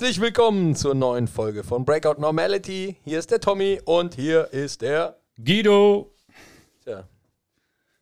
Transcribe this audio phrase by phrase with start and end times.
[0.00, 2.96] Herzlich willkommen zur neuen Folge von Breakout Normality.
[3.04, 5.18] Hier ist der Tommy und hier ist der.
[5.36, 6.10] Guido.
[6.82, 7.06] Tja,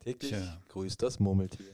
[0.04, 0.58] täglich Tja.
[0.68, 1.66] grüßt das Murmeltier.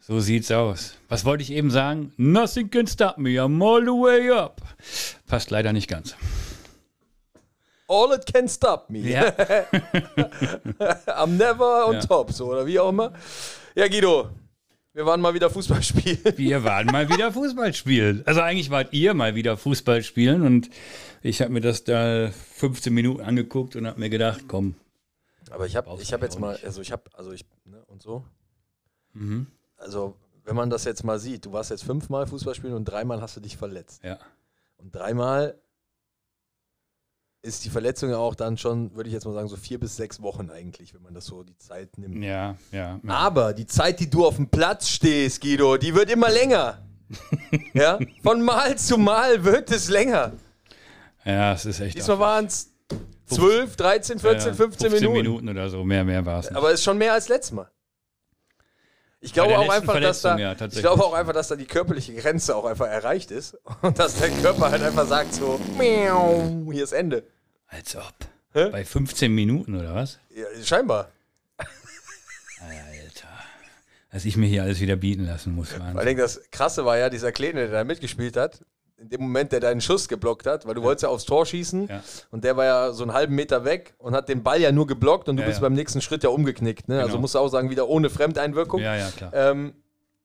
[0.00, 0.94] So sieht's aus.
[1.08, 2.12] Was wollte ich eben sagen?
[2.16, 4.60] Nothing can stop me, I'm all the way up.
[5.28, 6.16] Passt leider nicht ganz.
[7.86, 8.98] All it can stop me.
[8.98, 9.26] Ja,
[11.06, 12.00] I'm never on Ja.
[12.00, 13.12] top, so oder wie auch immer.
[13.76, 14.28] Ja, Guido,
[14.94, 16.18] wir waren mal wieder Fußball spielen.
[16.36, 18.22] wir waren mal wieder Fußball spielen.
[18.26, 20.70] Also eigentlich wart ihr mal wieder Fußball spielen und
[21.22, 24.74] ich habe mir das da 15 Minuten angeguckt und habe mir gedacht, komm.
[25.50, 28.24] Aber ich habe ich hab jetzt mal, also ich habe, also ich, ne, und so.
[29.12, 29.46] Mhm.
[29.76, 33.20] Also, wenn man das jetzt mal sieht, du warst jetzt fünfmal Fußball spielen und dreimal
[33.20, 34.02] hast du dich verletzt.
[34.02, 34.18] Ja.
[34.78, 35.60] Und dreimal
[37.42, 39.96] ist die Verletzung ja auch dann schon, würde ich jetzt mal sagen, so vier bis
[39.96, 42.22] sechs Wochen eigentlich, wenn man das so die Zeit nimmt.
[42.22, 43.00] Ja, ja.
[43.02, 43.14] ja.
[43.14, 46.78] Aber die Zeit, die du auf dem Platz stehst, Guido, die wird immer länger.
[47.74, 47.98] ja?
[48.22, 50.32] Von Mal zu Mal wird es länger.
[51.24, 51.96] Ja, es ist echt.
[51.96, 52.72] Diesmal waren es
[53.26, 55.48] 12, 13, 14, ja, 15, Minuten.
[55.48, 55.84] oder so.
[55.84, 56.48] Mehr, mehr war es.
[56.48, 57.70] Aber es ist schon mehr als letztes Mal.
[59.24, 62.12] Ich glaube auch einfach, dass da, ja, ich glaube auch einfach, dass da die körperliche
[62.12, 66.82] Grenze auch einfach erreicht ist und dass der Körper halt einfach sagt so, miau, hier
[66.82, 67.24] ist Ende.
[67.72, 68.12] Als ob.
[68.52, 68.68] Hä?
[68.70, 70.18] Bei 15 Minuten oder was?
[70.34, 71.08] Ja, scheinbar.
[72.60, 73.28] Alter.
[74.12, 75.72] Dass ich mir hier alles wieder bieten lassen muss.
[75.72, 75.92] Wahnsinn.
[75.92, 78.64] Vor allem das Krasse war ja, dieser Kleine, der da mitgespielt hat,
[78.98, 81.88] in dem Moment, der deinen Schuss geblockt hat, weil du wolltest ja aufs Tor schießen
[81.88, 82.02] Ja.
[82.30, 84.86] und der war ja so einen halben Meter weg und hat den Ball ja nur
[84.86, 85.62] geblockt und du Ja, bist ja.
[85.62, 86.88] beim nächsten Schritt ja umgeknickt.
[86.88, 86.96] Ne?
[86.98, 87.20] Also Genau.
[87.22, 88.80] musst du auch sagen, wieder ohne Fremdeinwirkung.
[88.80, 89.32] Ja, ja, klar.
[89.34, 89.74] Ähm,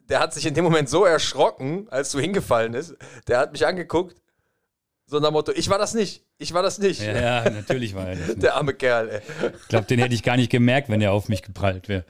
[0.10, 2.96] der hat sich in dem Moment so erschrocken, als du hingefallen ist.
[3.28, 4.16] Der hat mich angeguckt,
[5.10, 7.02] so nach dem Motto, ich war das nicht, ich war das nicht.
[7.02, 8.28] Ja, ja, natürlich war er das.
[8.28, 8.44] nicht.
[8.44, 9.22] Der arme Kerl, ey.
[9.62, 12.04] Ich glaube, den hätte ich gar nicht gemerkt, wenn er auf mich geprallt wäre.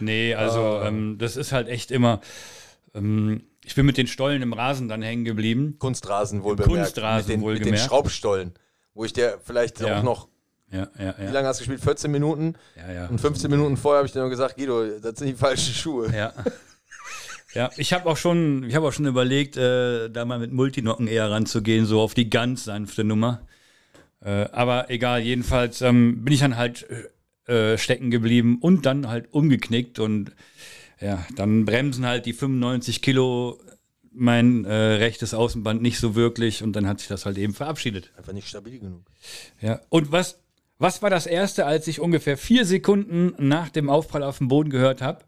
[0.00, 0.86] Nee, also Ah.
[0.88, 2.20] ähm, das ist halt echt immer.
[2.94, 5.76] Ähm, ich bin mit den Stollen im Rasen dann hängen geblieben.
[5.80, 6.72] Kunstrasen wohlbemerkt.
[6.94, 7.84] Kunstrasen mit den, Mit den wohlgemerkt.
[7.88, 8.54] Schraubstollen,
[8.94, 9.98] wo ich dir vielleicht Ja.
[9.98, 10.28] auch noch,
[10.70, 11.30] Ja, ja, wie ja.
[11.32, 11.80] lange hast du gespielt?
[11.82, 12.54] 14 Minuten?
[12.76, 13.06] ja, ja.
[13.08, 16.12] Und 15 Minuten vorher habe ich dir noch gesagt, Guido, das sind die falschen Schuhe.
[16.14, 16.32] Ja.
[17.56, 21.06] Ja, ich habe auch schon, ich habe auch schon überlegt, äh, da mal mit Multinocken
[21.06, 23.40] eher ranzugehen, so auf die ganz sanfte Nummer.
[24.20, 26.86] Äh, aber egal, jedenfalls ähm, bin ich dann halt
[27.46, 30.32] äh, stecken geblieben und dann halt umgeknickt und
[31.00, 33.58] ja, dann bremsen halt die 95 Kilo
[34.12, 38.12] mein äh, rechtes Außenband nicht so wirklich und dann hat sich das halt eben verabschiedet.
[38.18, 39.02] Einfach nicht stabil genug.
[39.62, 39.80] Ja.
[39.88, 40.40] Und was,
[40.78, 44.68] was war das Erste, als ich ungefähr vier Sekunden nach dem Aufprall auf den Boden
[44.68, 45.20] gehört habe?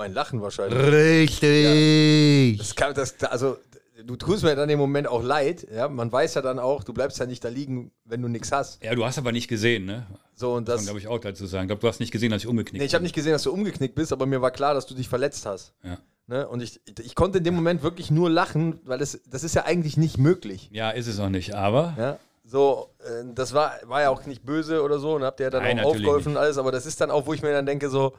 [0.00, 0.78] Mein Lachen wahrscheinlich.
[0.80, 2.58] Richtig.
[2.58, 3.58] Das kann, das, also,
[4.02, 5.66] du tust mir dann im Moment auch leid.
[5.74, 5.88] Ja?
[5.88, 8.82] Man weiß ja dann auch, du bleibst ja nicht da liegen, wenn du nichts hast.
[8.82, 10.06] Ja, du hast aber nicht gesehen, ne?
[10.34, 10.80] So, und Das das.
[10.80, 11.64] kann, glaube ich, auch dazu sagen.
[11.64, 13.42] Ich glaube, du hast nicht gesehen, dass ich umgeknickt Nee, ich habe nicht gesehen, dass
[13.42, 15.74] du umgeknickt bist, aber mir war klar, dass du dich verletzt hast.
[15.82, 15.90] bin.
[15.92, 15.98] Ja.
[16.28, 16.48] Ne?
[16.48, 19.64] Und ich, ich konnte in dem Moment wirklich nur lachen, weil das, das ist ja
[19.66, 20.70] eigentlich nicht möglich.
[20.72, 22.18] ja, ist es auch nicht, aber Ja?
[22.42, 25.50] So, äh, das war, war ja auch nicht böse oder so und habt ihr ja
[25.50, 27.66] dann Nein, auch aufgeholfen und alles, aber das ist dann auch, wo ich mir dann
[27.66, 28.14] denke, so,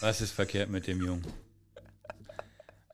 [0.00, 1.24] was ist verkehrt mit dem Jungen?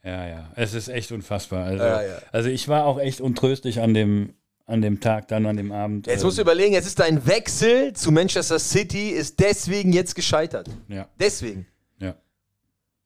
[0.03, 1.66] Ja, ja, es ist echt unfassbar.
[1.66, 2.19] Also, Ja, ja.
[2.32, 4.34] also ich war auch echt untröstlich an dem,
[4.66, 6.06] an dem Tag, dann an dem Abend.
[6.06, 10.15] jetzt Also, musst du überlegen, jetzt ist dein Wechsel zu Manchester City, ist deswegen jetzt
[10.15, 10.69] gescheitert.
[10.88, 11.66] ja, Deswegen.
[11.98, 12.15] ja.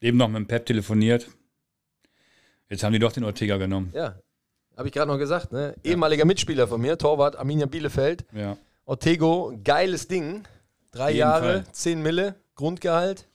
[0.01, 1.29] Eben noch mit dem Pep telefoniert.
[2.69, 3.91] Jetzt haben die doch den Ortega genommen.
[3.95, 4.17] Ja,
[4.77, 5.75] habe ich gerade noch gesagt, ne?
[5.83, 8.25] Ehemaliger Mitspieler von mir, Torwart Arminia Bielefeld.
[8.33, 8.57] Ja.
[8.85, 10.45] Ortego, geiles Ding.
[10.93, 11.73] Drei Jeden Jahre, Fall.
[11.73, 13.27] 10 Mille, Grundgehalt.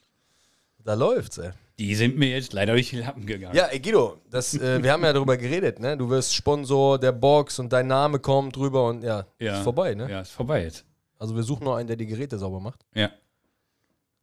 [0.84, 1.50] Da läuft's, ey.
[1.78, 3.54] Die sind mir jetzt leider durch die Lappen gegangen.
[3.56, 5.96] Ja, ey Guido, das, äh, wir haben ja darüber geredet, ne?
[5.96, 9.58] Du wirst Sponsor der Box und dein Name kommt drüber und ja, Ja.
[9.58, 10.10] ist vorbei, ne?
[10.10, 10.84] Ja, ist vorbei jetzt.
[11.18, 12.84] Also wir suchen noch einen, der die Geräte sauber macht.
[12.94, 13.10] Ja.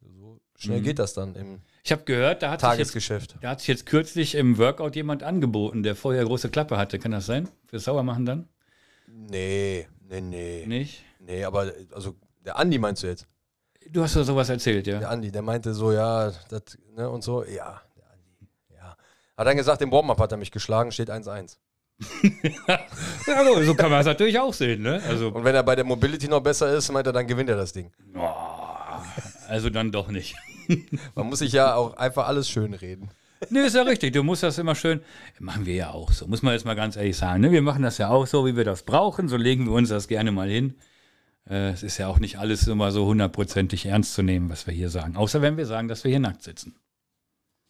[0.01, 0.83] So schnell Mhm.
[0.83, 3.35] geht das dann im Ich habe gehört, da hat sich jetzt Tagesgeschäft.
[3.41, 6.99] Da hat sich jetzt kürzlich im Workout jemand angeboten, der vorher große Klappe hatte.
[6.99, 7.47] Kann das sein?
[7.67, 8.47] Für Sauermachen dann?
[9.07, 10.65] Nee, nee, nee.
[10.67, 11.03] Nicht?
[11.19, 12.15] Nee, aber also
[12.45, 13.27] der Andi meinst du jetzt?
[13.91, 14.99] Du hast doch sowas erzählt, ja?
[14.99, 18.97] Der Andi, der meinte so, ja, das, ne, und so, ja, der Andi, ja.
[19.37, 21.57] Hat dann gesagt, im Warm-Up hat er mich geschlagen, steht 1-1.
[23.27, 25.01] Ja, so, so kann man es natürlich auch sehen, ne?
[25.07, 27.57] Also, Und wenn er bei der Mobility noch besser ist, meint er, dann gewinnt er
[27.57, 27.91] das Ding.
[28.15, 28.29] oh,
[29.49, 30.35] also dann doch nicht.
[31.15, 33.09] Man muss sich ja auch einfach alles schön reden.
[33.49, 34.13] Nee, ist ja richtig.
[34.13, 35.01] Du musst das immer schön.
[35.39, 36.27] Machen wir ja auch so.
[36.27, 37.41] Muss man jetzt mal ganz ehrlich sagen.
[37.41, 37.51] Ne?
[37.51, 39.27] Wir machen das ja auch so, wie wir das brauchen.
[39.29, 40.75] So legen wir uns das gerne mal hin.
[41.49, 44.73] Äh, es ist ja auch nicht alles immer so hundertprozentig ernst zu nehmen, was wir
[44.73, 45.15] hier sagen.
[45.15, 46.75] Außer wenn wir sagen, dass wir hier nackt sitzen.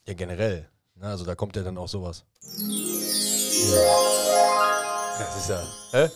[0.07, 0.67] Ja, generell.
[0.95, 2.25] Ne, also da kommt ja dann auch sowas.
[5.19, 5.63] Das ist ja.
[5.91, 6.09] Hä?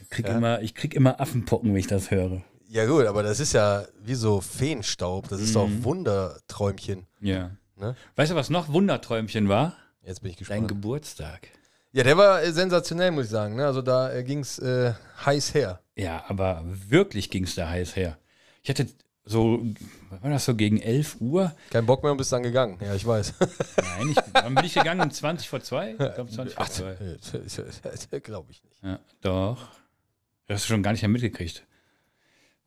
[0.00, 0.36] Ich krieg, Ja.
[0.36, 2.42] immer, ich krieg immer Affenpocken, wenn ich das höre.
[2.68, 5.28] Ja, gut, aber das ist ja wie so Feenstaub.
[5.28, 7.06] Das ist doch Wunderträumchen.
[7.20, 7.50] Ja.
[7.76, 7.96] Ne?
[8.16, 9.74] Weißt du, was noch Wunderträumchen war?
[10.02, 10.68] Jetzt bin ich Dein gespannt.
[10.68, 11.48] Geburtstag.
[11.92, 13.56] Ja, der war äh, sensationell, muss ich sagen.
[13.56, 13.66] Ne?
[13.66, 14.92] Also da äh, ging es äh,
[15.24, 15.80] heiß her.
[15.96, 18.18] Ja, aber wirklich ging es da heiß her.
[18.62, 18.86] Ich hatte
[19.24, 19.62] so,
[20.10, 21.54] was war das so, gegen 11 Uhr?
[21.70, 22.78] Kein Bock mehr und bist dann gegangen.
[22.80, 23.34] Ja, ich weiß.
[23.76, 25.00] Nein, ich, wann bin ich gegangen?
[25.00, 25.90] Um 20 vor 2?
[25.90, 28.18] Ich glaube 20 vor 2.
[28.20, 28.82] Glaube ich nicht.
[28.82, 29.68] Ja, doch.
[30.46, 31.64] Das hast du schon gar nicht mehr mitgekriegt.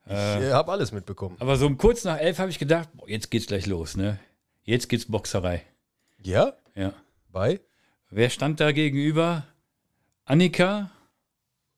[0.06, 1.36] Ich äh, habe alles mitbekommen.
[1.40, 4.18] Aber so um kurz nach 11 habe ich gedacht, boah, jetzt geht's gleich los, ne?
[4.62, 5.62] Jetzt geht's Boxerei.
[6.22, 6.54] Ja?
[6.74, 6.92] Ja.
[7.30, 7.60] Bei?
[8.14, 9.46] Wer stand da gegenüber?
[10.26, 10.90] Annika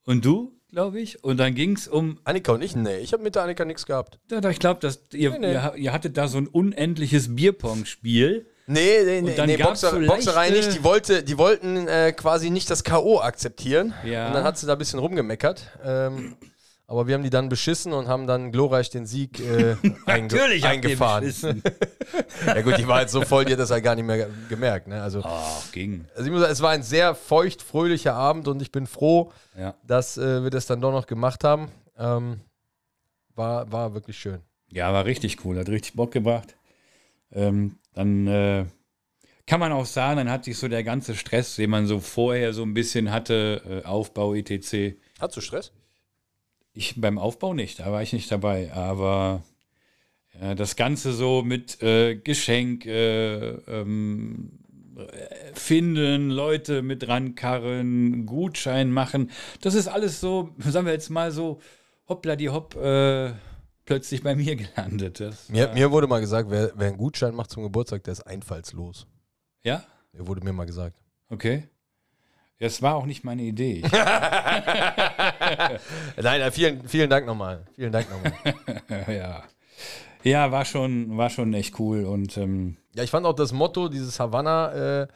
[0.03, 1.23] und du, glaube ich.
[1.23, 2.19] Und dann ging es um.
[2.25, 2.75] Annika und ich?
[2.75, 4.19] Nee, ich habe mit der Annika nichts gehabt.
[4.29, 5.53] Ja, ich glaube, ihr, nee, nee.
[5.53, 8.47] ihr, ihr, hattet da so ein unendliches Bierpong-Spiel.
[8.67, 10.73] Nee, nee, nee, nee Boxer, so Boxerei nicht.
[10.73, 13.21] Die, wollte, die wollten äh, quasi nicht das K.O.
[13.21, 13.93] akzeptieren.
[14.03, 14.27] Ja.
[14.27, 15.71] Und dann hat sie da ein bisschen rumgemeckert.
[15.85, 16.35] Ähm,
[16.87, 20.65] aber wir haben die dann beschissen und haben dann glorreich den Sieg äh, einge Natürlich
[20.65, 21.23] eingefahren.
[22.45, 24.87] ja gut, die war jetzt so voll, die hat das halt gar nicht mehr gemerkt.
[24.87, 25.01] Ne?
[25.01, 26.05] Also, Ach, ging.
[26.15, 29.31] Also ich muss sagen, es war ein sehr feucht, fröhlicher Abend und ich bin froh,
[29.57, 29.73] ja.
[29.85, 31.69] dass äh, wir das dann doch noch gemacht haben.
[31.97, 32.41] Ähm,
[33.33, 34.39] war, war wirklich schön.
[34.69, 36.55] Ja, war richtig cool, hat richtig Bock gebracht.
[37.31, 38.65] Ähm, dann äh,
[39.47, 42.53] kann man auch sagen, dann hat sich so der ganze Stress, den man so vorher
[42.53, 44.95] so ein bisschen hatte, äh, Aufbau etc.
[45.19, 45.71] Hattest du Stress?
[46.75, 48.71] Ich beim Aufbau nicht, da war ich nicht dabei.
[48.73, 49.41] Aber
[50.39, 54.59] ja, das Ganze so mit äh, Geschenk äh, ähm,
[55.53, 59.31] finden, Leute mit rankarren, Gutschein machen,
[59.61, 61.59] das ist alles so, sagen wir jetzt mal so,
[62.07, 63.33] hoppla die hopp, äh,
[63.85, 65.19] plötzlich bei mir gelandet.
[65.19, 68.21] Das, mir, mir wurde mal gesagt, wer, wer einen Gutschein macht zum Geburtstag, der ist
[68.21, 69.07] einfallslos.
[69.63, 69.83] Ja?
[70.13, 70.97] Der wurde mir mal gesagt.
[71.29, 71.67] Okay.
[72.59, 73.81] Das war auch nicht meine Idee.
[76.21, 77.65] Nein, vielen, vielen Dank nochmal.
[77.75, 78.31] Vielen Dank nochmal.
[79.13, 79.43] ja.
[80.23, 82.05] Ja, war schon, war schon echt cool.
[82.05, 85.07] Und, ähm ja, ich fand auch das Motto, dieses Havanna äh,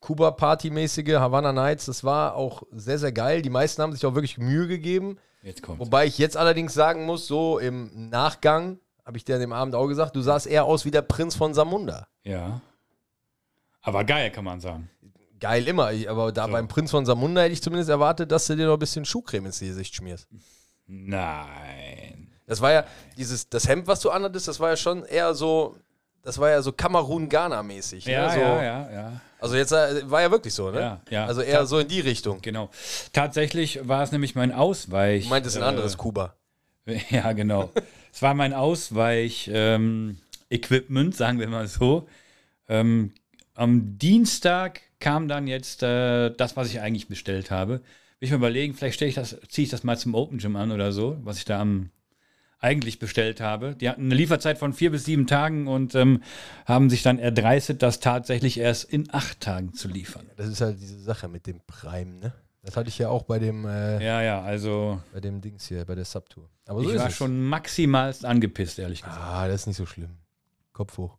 [0.00, 3.40] Kuba-Party-mäßige Havanna Nights, das war auch sehr, sehr geil.
[3.40, 5.16] Die meisten haben sich auch wirklich Mühe gegeben.
[5.42, 5.80] Jetzt kommt's.
[5.80, 9.74] Wobei ich jetzt allerdings sagen muss, so im Nachgang, habe ich dir an dem Abend
[9.74, 12.06] auch gesagt, du sahst eher aus wie der Prinz von Samunda.
[12.22, 12.60] Ja.
[13.80, 14.91] Aber geil, kann man sagen
[15.42, 15.90] geil immer.
[16.08, 16.52] Aber da so.
[16.52, 19.44] beim Prinz von Samunda hätte ich zumindest erwartet, dass du dir noch ein bisschen Schuhcreme
[19.46, 20.26] ins Gesicht schmierst.
[20.86, 22.28] Nein.
[22.46, 22.84] Das war ja,
[23.16, 25.76] dieses, das Hemd, was du anhattest, das war ja schon eher so,
[26.22, 28.06] das war ja so Kamerun-Ghana-mäßig.
[28.06, 28.32] Ja, ne?
[28.32, 29.20] so, ja, ja, ja.
[29.40, 30.80] Also jetzt äh, war ja wirklich so, ne?
[30.80, 31.26] Ja, ja.
[31.26, 32.40] Also eher so in die Richtung.
[32.40, 32.70] Genau.
[33.12, 35.24] Tatsächlich war es nämlich mein Ausweich.
[35.24, 36.36] Du meintest ein äh, anderes Kuba.
[37.10, 37.70] Ja, genau.
[38.12, 42.08] es war mein Ausweich-Equipment, ähm, sagen wir mal so.
[42.68, 43.12] Ähm,
[43.54, 47.80] am Dienstag kam dann jetzt äh, das, was ich eigentlich bestellt habe.
[48.18, 50.70] Will ich mir überlegen, vielleicht ich das, ziehe ich das mal zum Open Gym an
[50.70, 51.90] oder so, was ich da am
[52.60, 53.74] eigentlich bestellt habe.
[53.74, 56.22] Die hatten eine Lieferzeit von vier bis sieben Tagen und ähm,
[56.64, 60.30] haben sich dann erdreistet, das tatsächlich erst in acht Tagen zu liefern.
[60.36, 62.32] Das ist halt diese Sache mit dem Prime, ne?
[62.62, 63.64] Das hatte ich ja auch bei dem.
[63.66, 65.02] Äh, ja, ja, also.
[65.12, 66.48] Bei dem Dings hier, bei der Subtour.
[66.68, 67.16] Aber so ich war es.
[67.16, 69.20] schon maximal angepisst, ehrlich gesagt.
[69.20, 70.10] Ah, das ist nicht so schlimm.
[70.72, 71.18] Kopf hoch.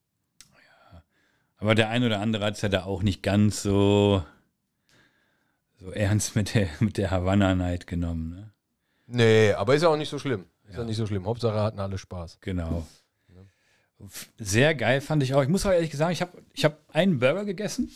[1.63, 4.21] Aber der ein oder andere hat es ja da auch nicht ganz so,
[5.79, 8.31] so ernst mit der, mit der Havanna-Night genommen.
[8.31, 8.51] Ne?
[9.07, 10.45] Nee, aber ist ja auch nicht so schlimm.
[10.65, 11.25] Ist ja, ja nicht so schlimm.
[11.25, 12.39] Hauptsache hatten alle Spaß.
[12.41, 12.85] Genau.
[14.37, 15.41] Sehr geil fand ich auch.
[15.41, 17.89] Ich muss auch ehrlich sagen, ich habe ich hab einen Burger gegessen,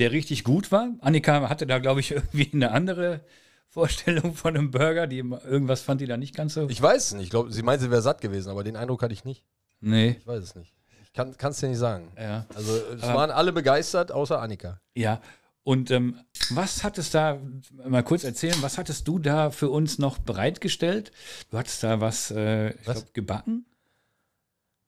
[0.00, 0.88] der richtig gut war.
[1.02, 3.20] Annika hatte da, glaube ich, irgendwie eine andere
[3.68, 5.06] Vorstellung von einem Burger.
[5.06, 6.68] Die, irgendwas fand die da nicht ganz so.
[6.68, 7.24] Ich weiß es nicht.
[7.26, 9.44] Ich glaube, sie meinte, sie wäre satt gewesen, aber den Eindruck hatte ich nicht.
[9.80, 10.16] Nee.
[10.18, 10.74] Ich weiß es nicht.
[11.14, 12.08] Kann, kannst du dir nicht sagen.
[12.16, 12.46] Ja.
[12.54, 14.80] Also es ähm, waren alle begeistert, außer Annika.
[14.94, 15.20] Ja.
[15.62, 16.18] Und ähm,
[16.50, 17.38] was hattest da,
[17.84, 21.12] mal kurz erzählen, was hattest du da für uns noch bereitgestellt?
[21.50, 23.02] Du hattest da was, äh, was?
[23.02, 23.66] Glaub, gebacken?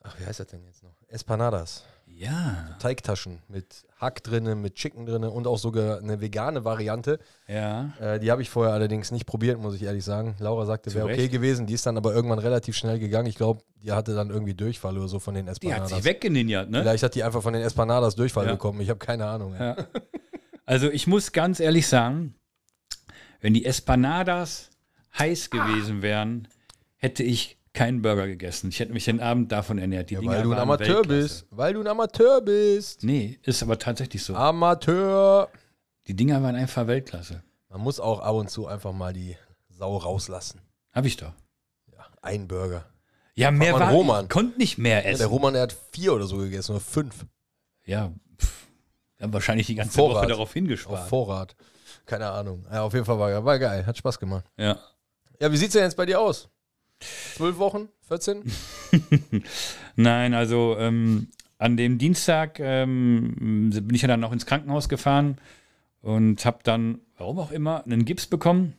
[0.02, 0.97] Ach, wie heißt das denn jetzt noch?
[1.09, 1.85] Espanadas.
[2.23, 2.76] Ja.
[2.79, 7.19] Teigtaschen mit Hack drinne, mit Chicken drinne und auch sogar eine vegane Variante.
[7.49, 7.93] Ja.
[8.00, 10.37] Äh, die habe ich vorher allerdings nicht probiert, muss ich ehrlich sagen.
[10.38, 11.67] Laura sagte, wäre okay gewesen.
[11.67, 13.26] Die ist dann aber irgendwann relativ schnell gegangen.
[13.26, 15.88] Ich glaube, die hatte dann irgendwie Durchfall oder so von den Espanadas.
[15.88, 16.81] Die hat sich weggeninjert, ne?
[16.83, 18.52] Vielleicht hat die einfach von den Espanadas Durchfall ja.
[18.52, 18.81] bekommen.
[18.81, 19.55] Ich habe keine Ahnung.
[19.55, 19.76] Ja.
[20.64, 22.37] Also ich muss ganz ehrlich sagen,
[23.41, 24.71] wenn die Espanadas
[25.19, 26.47] heiß gewesen wären,
[26.97, 28.69] hätte ich keinen Burger gegessen.
[28.69, 30.11] Ich hätte mich den Abend davon ernährt.
[30.11, 31.23] Die ja, weil du ein Amateur Weltklasse.
[31.23, 31.47] bist.
[31.50, 33.02] Weil du ein Amateur bist.
[33.02, 34.35] Nee, ist aber tatsächlich so.
[34.35, 35.49] Amateur.
[36.07, 37.43] Die Dinger waren einfach Weltklasse.
[37.69, 39.37] Man muss auch ab und zu einfach mal die
[39.69, 40.61] Sau rauslassen.
[40.93, 41.33] Hab ich doch.
[41.93, 42.85] Ja, ein Burger.
[43.35, 44.25] Ja, mehr war Roman.
[44.25, 45.12] Ich konnte nicht mehr essen.
[45.23, 47.25] Ja, der Roman, der hat vier oder so gegessen, oder fünf.
[47.85, 48.69] Ja, pff.
[49.17, 50.25] Wir haben wahrscheinlich die ganze Vorrat.
[50.25, 51.00] Woche darauf hingespart.
[51.00, 51.57] Auf Vorrat.
[52.05, 52.67] Keine Ahnung.
[52.71, 53.87] Ja, auf jeden Fall war, war geil.
[53.87, 54.45] Hat Spaß gemacht.
[54.59, 54.79] Ja.
[55.41, 56.49] Ja, wie sieht's denn jetzt bei dir aus?
[57.35, 57.88] Zwölf Wochen?
[58.09, 58.42] 14?
[59.97, 61.28] Nein, also ähm,
[61.59, 65.38] an dem Dienstag ähm, bin ich ja dann noch ins Krankenhaus gefahren,
[66.02, 68.75] und habe dann, warum auch immer, einen Gips bekommen.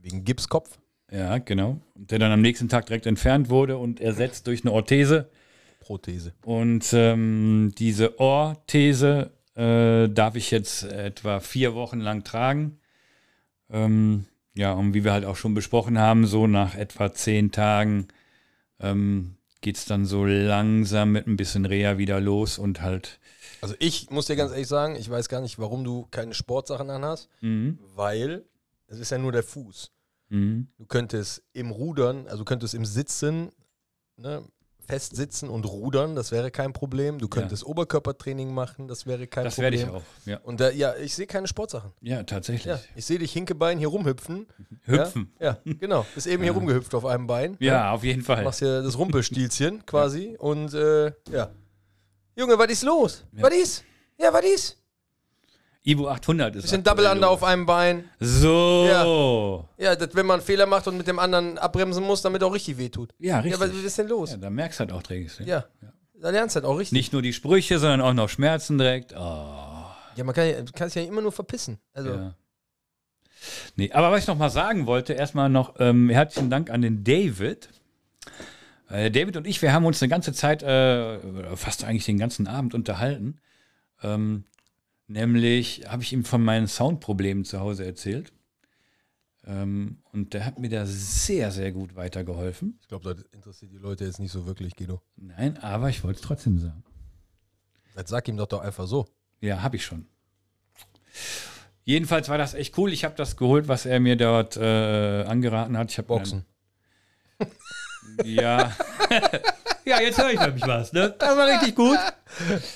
[0.00, 0.78] Wegen Gipskopf.
[1.10, 1.80] Ja, genau.
[1.94, 5.28] Der dann am nächsten Tag direkt entfernt wurde und ersetzt durch eine Orthese.
[5.80, 6.32] Prothese.
[6.44, 12.78] Und ähm, diese Orthese äh, darf ich jetzt etwa vier Wochen lang tragen.
[13.70, 18.08] Ähm, ja, und wie wir halt auch schon besprochen haben, so nach etwa zehn Tagen
[18.80, 23.18] ähm, geht es dann so langsam mit ein bisschen Reha wieder los und halt.
[23.60, 26.90] Also ich muss dir ganz ehrlich sagen, ich weiß gar nicht, warum du keine Sportsachen
[26.90, 27.78] anhast, Mhm.
[27.94, 28.44] weil
[28.86, 29.90] es ist ja nur der Fuß.
[30.28, 30.68] Mhm.
[30.78, 33.50] Du könntest im Rudern, also du könntest im Sitzen
[34.16, 34.42] ne,
[34.86, 37.18] fest sitzen und rudern, das wäre kein Problem.
[37.18, 39.72] Du könntest Oberkörpertraining machen, das wäre kein Das Problem.
[39.72, 40.02] werde ich auch.
[40.26, 41.92] Ja, Und da, ja, ich sehe keine Sportsachen.
[42.00, 42.64] ja tatsächlich.
[42.66, 44.46] Ja, ich sehe dich Hinkebein hier rumhüpfen.
[44.84, 45.32] Hüpfen.
[45.40, 46.06] Ja, ja genau.
[46.14, 47.56] Bist eben hier rumgehüpft auf einem Bein.
[47.60, 48.44] Ja, auf jeden Fall.
[48.44, 50.36] Machst hier das Rumpelstilzchen quasi.
[50.38, 51.50] Und äh, ja.
[52.36, 53.24] Junge, was ist los?
[53.32, 53.42] Ja.
[53.44, 53.84] Was ist?
[54.18, 54.78] Ja, was ist?
[55.86, 56.62] Ivo 800 ist.
[56.62, 58.08] Bisschen Double Under auf einem Bein.
[58.18, 59.68] So.
[59.78, 62.54] Ja, das, wenn man einen Fehler macht und mit dem anderen abbremsen muss, damit auch
[62.54, 63.10] richtig wehtut.
[63.18, 63.60] Ja, Ja, richtig.
[63.60, 64.30] was ist denn los?
[64.32, 65.40] Ja, da merkst du halt auch Trägst.
[65.40, 65.64] Ja.
[66.20, 66.92] Da lernst du halt auch richtig.
[66.96, 69.12] Nicht nur die Sprüche, sondern auch noch Schmerzen direkt.
[69.12, 69.16] Oh,
[70.16, 71.78] Ja, man kann, ja- kann sich ja immer nur verpissen.
[71.92, 72.34] Also, ja.
[73.76, 77.04] Nee, aber was ich noch mal sagen wollte, erstmal noch ähm, herzlichen Dank an den
[77.04, 77.68] David.
[78.88, 81.18] Äh, David und ich, wir haben uns eine ganze Zeit, äh,
[81.56, 83.38] fast eigentlich den ganzen Abend unterhalten.
[84.02, 84.44] Ähm,
[85.06, 88.32] nämlich habe ich ihm von meinen Soundproblemen zu Hause erzählt.
[89.46, 92.78] Ähm, und der hat mir da sehr, sehr gut weitergeholfen.
[92.80, 95.02] ich glaube, das interessiert die Leute jetzt nicht so wirklich, Guido.
[95.16, 96.82] Nein, aber ich wollte es trotzdem sagen.
[97.96, 99.06] Jetzt sag ihm doch doch einfach so.
[99.40, 100.06] Ja, habe ich schon.
[101.84, 102.92] Jedenfalls war das echt cool.
[102.92, 105.90] Ich habe das geholt, was er mir dort äh, angeraten hat.
[105.90, 106.46] Ich hab Boxen.
[107.38, 107.48] Dann,
[108.24, 108.74] ja.
[109.84, 110.92] ja, jetzt höre ich nämlich was.
[110.92, 111.14] Ne?
[111.18, 111.98] Das war richtig gut.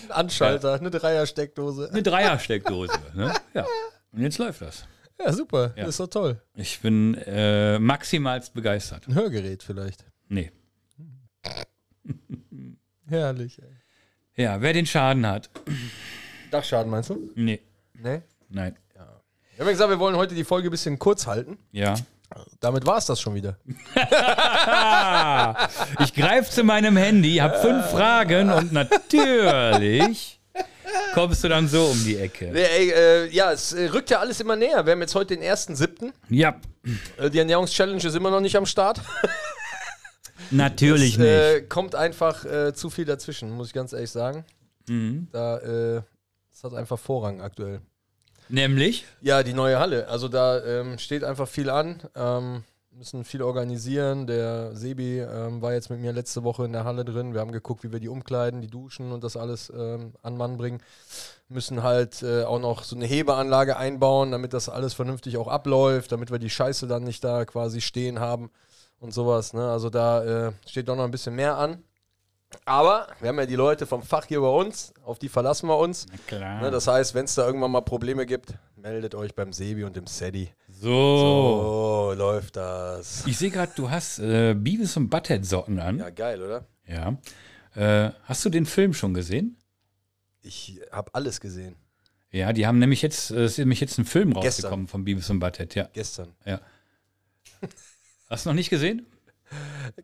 [0.08, 1.90] Anschalter, eine Dreiersteckdose.
[1.90, 2.98] Eine Dreiersteckdose.
[3.14, 3.34] Ne?
[3.54, 3.66] Ja.
[4.12, 4.86] Und jetzt läuft das.
[5.18, 5.72] Ja, super.
[5.76, 5.84] Ja.
[5.84, 6.40] Das ist doch toll.
[6.54, 9.08] Ich bin äh, maximalst begeistert.
[9.08, 10.04] Ein Hörgerät vielleicht.
[10.28, 10.52] Nee.
[13.08, 13.60] Herrlich.
[13.60, 14.44] Ey.
[14.44, 15.50] Ja, wer den Schaden hat.
[16.50, 17.30] Dachschaden meinst du?
[17.34, 17.60] Nee.
[17.94, 18.22] Nee.
[18.48, 18.76] Nein.
[19.58, 21.58] Wir haben ja gesagt, wir wollen heute die Folge ein bisschen kurz halten.
[21.72, 21.96] Ja.
[22.60, 23.58] Damit war es das schon wieder.
[26.00, 30.40] Ich greife zu meinem Handy, habe fünf Fragen und natürlich
[31.14, 32.46] kommst du dann so um die Ecke.
[32.54, 34.84] Ey, äh, ja, es äh, rückt ja alles immer näher.
[34.86, 36.12] Wir haben jetzt heute den 1.7.
[36.28, 36.56] Ja,
[37.16, 39.00] Äh, die Ernährungschallenge ist immer noch nicht am Start.
[40.50, 41.28] natürlich nicht.
[41.28, 44.44] äh, kommt einfach äh, zu viel dazwischen, muss ich ganz ehrlich sagen.
[44.88, 45.28] Mhm.
[45.32, 46.02] Da äh,
[46.50, 47.80] das hat einfach Vorrang aktuell.
[48.48, 49.04] Nämlich?
[49.20, 50.08] Ja, die neue Halle.
[50.08, 52.02] Also da ähm, steht einfach viel an.
[52.14, 52.64] Ähm,
[52.98, 54.26] müssen viel organisieren.
[54.26, 57.32] Der Sebi ähm, war jetzt mit mir letzte Woche in der Halle drin.
[57.32, 60.56] Wir haben geguckt, wie wir die umkleiden, die Duschen und das alles ähm, an Mann
[60.56, 60.82] bringen.
[61.48, 66.12] Müssen halt äh, auch noch so eine Hebeanlage einbauen, damit das alles vernünftig auch abläuft,
[66.12, 68.50] damit wir die Scheiße dann nicht da quasi stehen haben
[68.98, 69.54] und sowas.
[69.54, 69.70] Ne?
[69.70, 71.82] Also da äh, steht doch noch ein bisschen mehr an.
[72.64, 75.78] Aber wir haben ja die Leute vom Fach hier bei uns, auf die verlassen wir
[75.78, 76.06] uns.
[76.26, 76.62] Klar.
[76.62, 79.96] Ne, das heißt, wenn es da irgendwann mal Probleme gibt, meldet euch beim Sebi und
[79.96, 80.50] dem Sedi.
[80.68, 82.08] so.
[82.08, 83.26] So läuft das.
[83.26, 85.98] Ich sehe gerade, du hast äh, Beavis und Butthead Socken an.
[85.98, 86.66] Ja, geil, oder?
[86.86, 87.16] Ja.
[87.74, 89.56] Äh, hast du den Film schon gesehen?
[90.40, 91.76] Ich habe alles gesehen.
[92.30, 94.44] Ja, die haben nämlich jetzt, äh, es ist nämlich jetzt ein Film Gestern.
[94.46, 95.88] rausgekommen von Beavis und Butthead, ja.
[95.92, 96.34] Gestern.
[98.28, 99.06] Hast du noch nicht gesehen?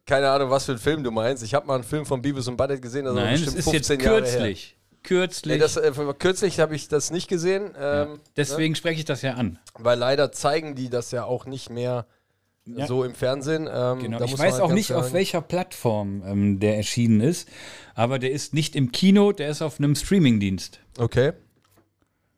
[0.07, 1.43] Keine Ahnung, was für ein Film du meinst.
[1.43, 3.73] Ich habe mal einen Film von Beavis und Butthead gesehen, also Nein, es bestimmt ist
[3.73, 4.23] jetzt 15 Jahre her.
[4.33, 4.77] kürzlich.
[5.03, 5.53] Kürzlich.
[5.55, 8.05] Nee, das, äh, kürzlich habe ich das nicht gesehen, ja.
[8.05, 9.59] ähm, Deswegen spreche ich das ja an.
[9.79, 12.07] weil leider zeigen die das ja auch nicht mehr
[12.65, 12.87] Ja.
[12.87, 13.69] so im Fernsehen.
[13.71, 14.19] Ähm, Genau.
[14.19, 17.49] da Ich weiß halt auch nicht, klar auf sagen- welcher Plattform ähm, der erschienen ist,
[17.95, 20.81] aber der ist nicht im Kino, der ist auf einem Streamingdienst.
[20.97, 21.33] Okay.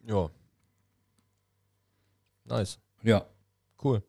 [0.09, 0.29] Ja.
[2.47, 2.79] Nice.
[3.03, 3.27] Ja.
[3.83, 4.03] Cool.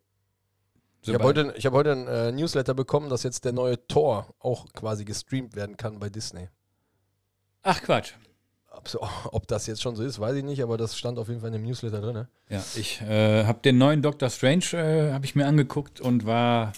[1.08, 4.34] Ich habe heute, ich hab heute ein äh, Newsletter bekommen, dass jetzt der neue Tor
[4.40, 6.50] auch quasi gestreamt werden kann bei Disney.
[7.64, 8.14] Ach Quatsch.
[8.72, 9.00] Ob, so-
[9.32, 11.48] ob das jetzt schon so ist, weiß ich nicht, aber das stand auf jeden Fall
[11.50, 12.14] in dem Newsletter drin.
[12.14, 12.28] Ne?
[12.50, 16.74] Ja, ich äh, habe den neuen Doctor Strange äh, habe ich mir angeguckt und war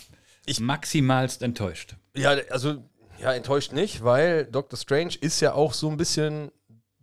[0.45, 1.95] Ich- maximalst enttäuscht.
[2.15, 2.83] Ja, also,
[3.21, 6.51] ja, enttäuscht nicht, weil Doctor Strange ist ja auch so ein bisschen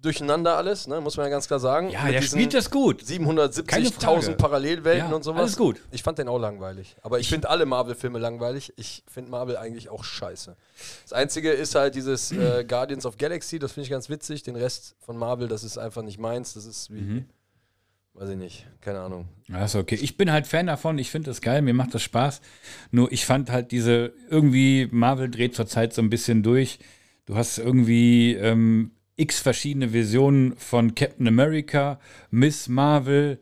[0.07, 1.01] durcheinander alles, ne?
[1.01, 1.91] muss man ja ganz klar sagen.
[1.91, 3.07] Ja, Mit der spielt das gut.
[3.07, 4.33] Keine 770.000 Frage.
[4.37, 5.41] Parallelwelten Ja, und sowas.
[5.41, 5.81] alles gut.
[5.91, 6.97] Ich fand den auch langweilig.
[7.03, 8.73] Aber ich finde alle Marvel-Filme langweilig.
[8.77, 10.57] Ich finde Marvel eigentlich auch scheiße.
[11.03, 14.43] Das Einzige ist halt dieses äh, Guardians of Galaxy, das finde ich ganz witzig.
[14.43, 16.55] Den Rest von Marvel, das ist einfach nicht meins.
[16.55, 17.25] Das ist wie, Mhm.
[18.15, 19.29] weiß ich nicht, keine Ahnung.
[19.49, 19.97] Ja, ist okay.
[20.01, 22.41] Ich bin halt Fan davon, ich finde das geil, mir macht das Spaß.
[22.91, 26.79] Nur ich fand halt diese, irgendwie, Marvel dreht zurzeit so ein bisschen durch.
[27.27, 31.99] Du hast irgendwie ähm, x verschiedene Versionen von Captain America,
[32.31, 33.39] Miss Marvel.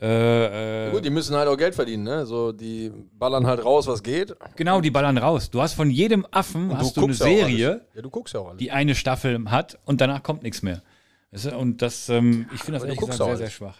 [0.00, 2.24] Äh, äh, Gut, die müssen halt auch Geld verdienen, ne?
[2.24, 4.34] So, die ballern halt raus, was geht.
[4.56, 5.50] genau, die ballern raus.
[5.50, 7.86] Du hast von jedem Affen hast du eine ja auch Serie.
[7.94, 10.82] Ja, du ja die eine Staffel hat und danach kommt nichts mehr.
[11.30, 13.38] Du, Und das, ähm, ich finde das du ehrlich gesagt sehr, alles.
[13.38, 13.78] sehr schwach.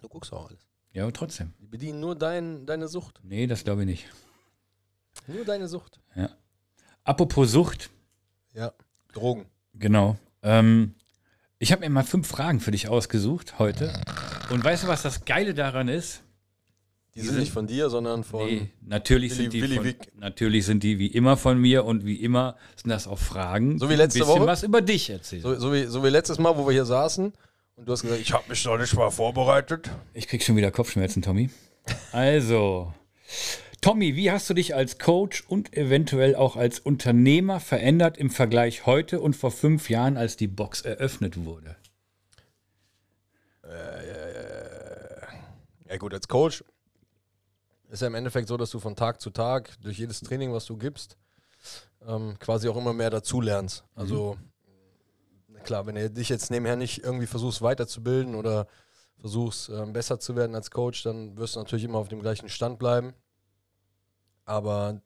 [0.00, 0.66] Du guckst auch alles.
[0.92, 1.52] Ja, aber trotzdem.
[1.60, 3.20] Die bedienen nur dein, deine Sucht.
[3.22, 4.06] Nee, das glaube ich nicht.
[5.26, 6.00] Nur deine Sucht.
[7.04, 7.90] Apropos Sucht,
[8.52, 8.72] Ja.
[9.12, 9.46] Drogen.
[9.74, 10.16] Genau.
[10.42, 10.94] Ähm,
[11.58, 13.92] ich habe mir mal fünf Fragen für dich ausgesucht heute.
[14.50, 16.22] Und weißt du, was das Geile daran ist?
[17.14, 18.46] Die sind nicht von dir, sondern von.
[18.46, 20.12] Nee, natürlich Willi- sind die Willi von, Wick.
[20.18, 23.86] natürlich sind die wie immer von mir und wie immer sind das auch Fragen, So
[23.88, 24.46] wie die letzte ein bisschen Woche?
[24.46, 25.42] was über dich erzählen.
[25.42, 27.32] So, so, wie, so wie letztes Mal, wo wir hier saßen
[27.76, 29.90] und du hast gesagt, ich habe mich doch nicht mal vorbereitet.
[30.14, 31.50] Ich krieg schon wieder Kopfschmerzen, Tommy.
[32.12, 32.94] Also,
[33.82, 38.86] Tommy, wie hast du dich als Coach und eventuell auch als Unternehmer verändert im Vergleich
[38.86, 41.76] heute und vor fünf Jahren, als die Box eröffnet wurde?
[45.88, 46.62] Ja gut, als Coach
[47.90, 50.64] ist ja im Endeffekt so, dass du von Tag zu Tag durch jedes Training, was
[50.64, 51.16] du gibst,
[52.06, 53.84] ähm, quasi auch immer mehr dazulernst.
[53.96, 54.38] Also
[55.48, 58.68] na klar, wenn du dich jetzt nebenher nicht irgendwie versuchst weiterzubilden oder
[59.18, 62.48] versuchst ähm, besser zu werden als Coach, dann wirst du natürlich immer auf dem gleichen
[62.48, 63.12] Stand bleiben.
[64.44, 65.00] Aber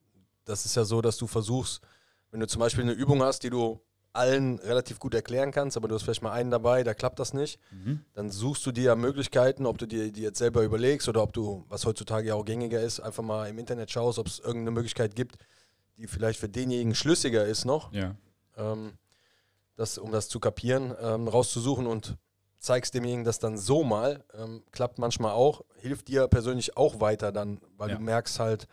[0.44, 1.80] das ist ja so, dass du versuchst,
[2.30, 3.80] wenn du zum Beispiel eine Übung hast, die du
[4.12, 7.34] allen relativ gut erklären kannst, aber du hast vielleicht mal einen dabei, da klappt das
[7.34, 7.60] nicht,
[8.14, 11.34] dann suchst du dir ja Möglichkeiten, ob du dir die jetzt selber überlegst oder ob
[11.34, 14.70] du, was heutzutage ja auch gängiger ist, einfach mal im Internet schaust, ob es irgendeine
[14.70, 15.36] Möglichkeit gibt,
[15.98, 18.14] die vielleicht für denjenigen schlüssiger ist noch, Ja.
[18.56, 18.92] ähm,
[19.76, 22.16] das, um das zu kapieren, ähm, rauszusuchen und
[22.58, 27.32] zeigst demjenigen das dann so mal, ähm, klappt manchmal auch, hilft dir persönlich auch weiter
[27.32, 27.96] dann, weil Ja.
[27.96, 28.66] du merkst halt,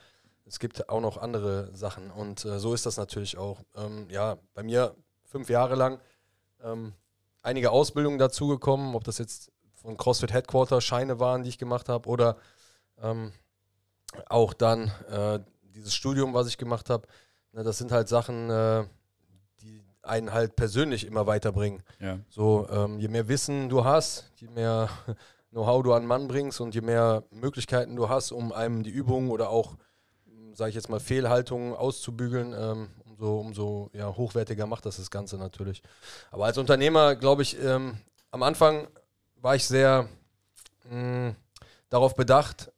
[0.45, 3.61] es gibt auch noch andere Sachen und äh, so ist das natürlich auch.
[3.75, 5.99] Ähm, ja, bei mir fünf Jahre lang
[6.61, 6.93] ähm,
[7.41, 12.07] einige Ausbildungen dazugekommen, ob das jetzt von CrossFit Headquarter Scheine waren, die ich gemacht habe
[12.07, 12.37] oder
[13.01, 13.31] ähm,
[14.27, 17.07] auch dann äh, dieses Studium, was ich gemacht habe.
[17.51, 18.85] Ne, das sind halt Sachen, äh,
[19.61, 21.83] die einen halt persönlich immer weiterbringen.
[21.99, 22.19] Ja.
[22.29, 24.89] So, ähm, je mehr Wissen du hast, je mehr
[25.51, 29.29] Know-how du an Mann bringst und je mehr Möglichkeiten du hast, um einem die Übungen
[29.29, 29.75] oder auch,
[30.53, 35.37] sage ich jetzt mal, Fehlhaltungen auszubügeln, ähm, umso, umso ja, hochwertiger macht das das Ganze
[35.37, 35.81] natürlich.
[36.31, 37.97] Aber als Unternehmer, glaube ich, ähm,
[38.31, 38.87] am Anfang
[39.41, 40.07] war ich sehr
[40.89, 41.35] mh,
[41.89, 42.71] darauf bedacht,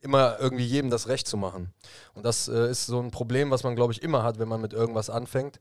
[0.00, 1.72] immer irgendwie jedem das Recht zu machen.
[2.14, 4.60] Und das äh, ist so ein Problem, was man, glaube ich, immer hat, wenn man
[4.60, 5.60] mit irgendwas anfängt,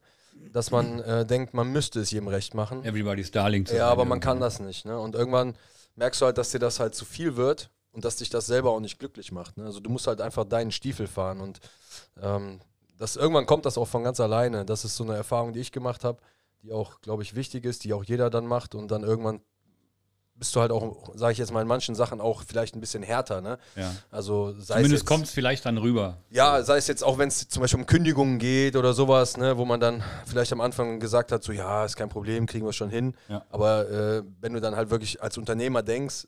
[0.52, 2.84] dass man äh, denkt, man müsste es jedem recht machen.
[2.84, 4.86] Everybody's Darling zu Ja, aber man kann das nicht.
[4.86, 4.98] Ne?
[5.00, 5.56] Und irgendwann
[5.96, 8.72] merkst du halt, dass dir das halt zu viel wird und dass dich das selber
[8.72, 9.58] auch nicht glücklich macht.
[9.58, 9.66] Ne?
[9.66, 11.60] Also du musst halt einfach deinen Stiefel fahren und
[12.22, 12.60] ähm,
[12.98, 14.66] das, irgendwann kommt das auch von ganz alleine.
[14.66, 16.20] Das ist so eine Erfahrung, die ich gemacht habe,
[16.62, 19.42] die auch, glaube ich, wichtig ist, die auch jeder dann macht und dann irgendwann
[20.42, 23.04] bist du halt auch, sage ich jetzt mal, in manchen Sachen auch vielleicht ein bisschen
[23.04, 23.42] härter.
[23.42, 23.60] Ne?
[23.76, 23.92] Ja.
[24.10, 26.18] Also sei Zumindest kommt es vielleicht dann rüber.
[26.32, 29.58] ja, sei es jetzt auch, wenn es zum Beispiel um Kündigungen geht oder sowas, ne,
[29.58, 32.74] wo man dann vielleicht am Anfang gesagt hat, so ja, ist kein Problem, kriegen wir
[32.74, 33.14] schon hin.
[33.30, 33.46] Ja.
[33.52, 36.26] Aber äh, wenn du dann halt wirklich als Unternehmer denkst,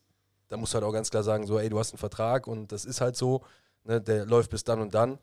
[0.53, 2.71] dann musst du halt auch ganz klar sagen, so, ey, du hast einen Vertrag und
[2.71, 3.41] das ist halt so,
[3.83, 5.17] ne, der läuft bis dann und dann.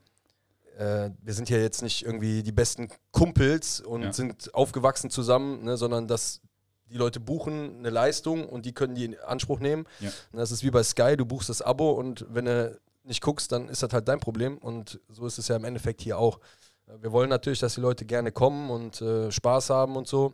[0.77, 4.13] Äh, wir sind ja jetzt nicht irgendwie die besten Kumpels und Ja.
[4.13, 6.41] sind aufgewachsen zusammen, ne, sondern dass
[6.87, 9.87] die Leute buchen eine Leistung und die können die in Anspruch nehmen.
[10.01, 10.11] Ja.
[10.33, 13.69] Das ist wie bei Sky, du buchst das Abo und wenn du nicht guckst, dann
[13.69, 14.59] ist das halt dein Problem.
[14.59, 16.41] Und so ist es ja im Endeffekt hier auch.
[16.89, 20.33] Äh, Wir wollen natürlich, dass die Leute gerne kommen und äh, Spaß haben und so.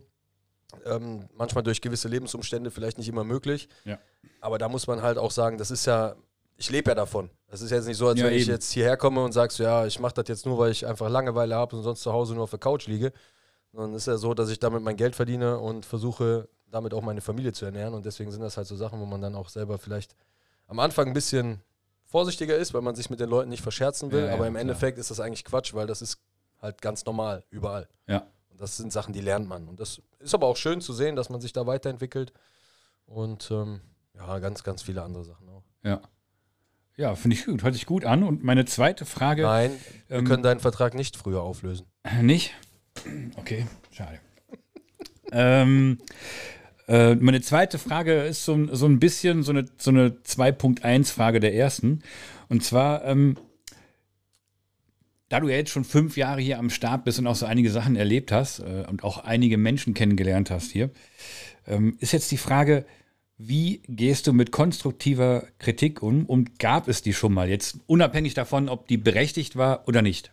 [0.84, 3.68] Ähm, manchmal durch gewisse Lebensumstände vielleicht nicht immer möglich.
[3.84, 3.98] Ja.
[4.40, 6.14] Aber da muss man halt auch sagen, das ist ja,
[6.56, 7.30] ich lebe ja davon.
[7.48, 8.50] Das ist jetzt nicht so, als Ja, wenn ich eben.
[8.50, 11.54] jetzt hierher komme und sagst, ja, ich mache das jetzt nur, weil ich einfach Langeweile
[11.54, 13.12] habe und sonst zu Hause nur auf der Couch liege.
[13.72, 17.02] Sondern es ist ja so, dass ich damit mein Geld verdiene und versuche, damit auch
[17.02, 17.94] meine Familie zu ernähren.
[17.94, 20.16] Und deswegen sind das halt so Sachen, wo man dann auch selber vielleicht
[20.66, 21.60] am Anfang ein bisschen
[22.04, 24.26] vorsichtiger ist, weil man sich mit den Leuten nicht verscherzen will.
[24.26, 24.62] Ja, aber im klar.
[24.62, 26.18] Endeffekt ist das eigentlich Quatsch, weil das ist
[26.60, 27.88] halt ganz normal, überall.
[28.06, 28.26] Ja.
[28.56, 29.68] Und das sind Sachen, die lernt man.
[29.68, 32.32] Und das ist aber auch schön zu sehen, dass man sich da weiterentwickelt.
[33.04, 33.82] Und ähm,
[34.14, 35.62] ja, ganz, ganz viele andere Sachen auch.
[35.84, 36.00] Ja.
[36.96, 37.62] Ja, finde ich gut.
[37.62, 38.22] Hört sich gut an.
[38.22, 39.42] Und meine zweite Frage.
[39.42, 39.72] Nein,
[40.08, 41.84] wir Ähm, können deinen Vertrag nicht früher auflösen.
[42.22, 42.54] Nicht?
[43.36, 44.18] Okay, schade.
[45.32, 45.98] ähm,
[46.88, 51.40] äh, meine zweite Frage ist so, ein- so ein bisschen so eine, so eine 2.1-Frage
[51.40, 52.00] der ersten.
[52.48, 53.36] Und zwar, ähm,
[55.28, 57.70] da du ja jetzt schon fünf Jahre hier am Start bist und auch so einige
[57.70, 60.90] Sachen erlebt hast äh, und auch einige Menschen kennengelernt hast hier,
[61.66, 62.86] ähm, ist jetzt die Frage,
[63.38, 68.34] wie gehst du mit konstruktiver Kritik um und gab es die schon mal jetzt, unabhängig
[68.34, 70.32] davon, ob die berechtigt war oder nicht?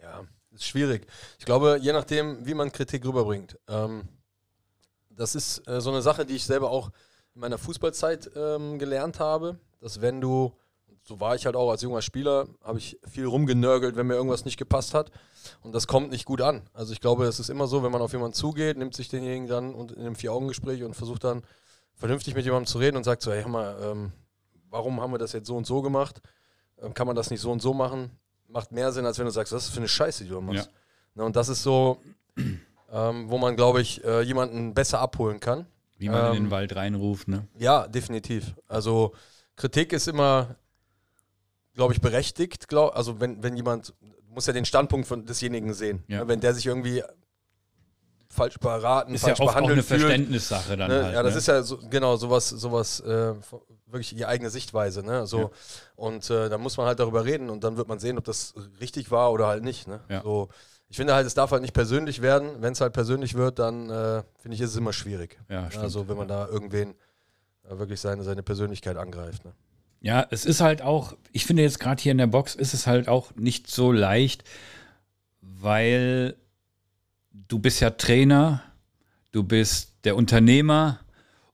[0.00, 0.22] Ja,
[0.52, 1.06] ist schwierig.
[1.38, 3.58] Ich glaube, je nachdem, wie man Kritik rüberbringt.
[3.68, 4.08] Ähm,
[5.10, 6.90] das ist äh, so eine Sache, die ich selber auch
[7.34, 10.56] in meiner Fußballzeit ähm, gelernt habe, dass wenn du,
[11.02, 14.44] so war ich halt auch als junger Spieler, habe ich viel rumgenörgelt, wenn mir irgendwas
[14.44, 15.10] nicht gepasst hat.
[15.62, 16.62] Und das kommt nicht gut an.
[16.72, 19.48] Also ich glaube, es ist immer so, wenn man auf jemanden zugeht, nimmt sich denjenigen
[19.48, 21.42] dann und in einem Vier-Augen-Gespräch und versucht dann
[21.94, 24.12] vernünftig mit jemandem zu reden und sagt so, hey, hör mal, ähm,
[24.68, 26.20] warum haben wir das jetzt so und so gemacht?
[26.80, 28.10] Ähm, kann man das nicht so und so machen?
[28.48, 30.66] Macht mehr Sinn, als wenn du sagst, was ist für eine Scheiße, die du machst.
[30.66, 30.72] Ja.
[31.14, 31.98] Na, und das ist so,
[32.92, 35.66] ähm, wo man, glaube ich, äh, jemanden besser abholen kann.
[35.98, 37.46] Wie man in Ähm, den Wald reinruft, ne?
[37.58, 38.54] Ja, definitiv.
[38.66, 39.12] Also
[39.56, 40.56] Kritik ist immer,
[41.74, 42.68] glaube ich, berechtigt.
[42.68, 46.02] Glaub, also wenn, wenn jemand, du musst ja den Standpunkt von desjenigen sehen.
[46.08, 46.20] Ja.
[46.20, 47.02] Ne, Wenn der sich irgendwie
[48.28, 50.00] falsch beraten, Ist ja falsch oft auch eine behandelt fühlt.
[50.02, 51.04] Verständnissache dann Ne?
[51.04, 51.14] halt.
[51.14, 51.38] ja, das ne?
[51.38, 53.34] ist ja so, genau sowas, sowas äh,
[53.86, 55.02] wirklich die eigene Sichtweise.
[55.02, 55.26] Ne?
[55.26, 55.50] So, Ja.
[55.96, 58.54] Und äh, da muss man halt darüber reden und dann wird man sehen, ob das
[58.80, 59.88] richtig war oder halt nicht.
[59.88, 60.00] Ne?
[60.08, 60.22] Ja.
[60.22, 60.48] So,
[60.88, 62.62] ich finde halt, es darf halt nicht persönlich werden.
[62.62, 65.38] Wenn es halt persönlich wird, dann äh, finde ich, ist es immer schwierig.
[65.48, 65.84] Ja, stimmt.
[65.84, 66.94] also wenn man da irgendwen
[67.68, 69.44] äh, wirklich seine, seine Persönlichkeit angreift.
[69.44, 69.52] Ne?
[70.00, 72.86] Ja, es ist halt auch, ich finde jetzt gerade hier in der Box ist es
[72.86, 74.44] halt auch nicht so leicht,
[75.42, 76.36] weil
[77.32, 78.62] du bist ja Trainer,
[79.30, 81.00] du bist der Unternehmer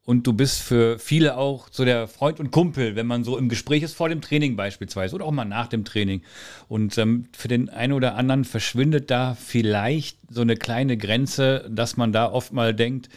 [0.05, 3.49] und du bist für viele auch so der Freund und Kumpel, wenn man so im
[3.49, 6.23] Gespräch ist vor dem Training beispielsweise oder auch mal nach dem Training.
[6.69, 11.97] Und ähm, für den einen oder anderen verschwindet da vielleicht so eine kleine Grenze, dass
[11.97, 13.09] man da oft mal denkt,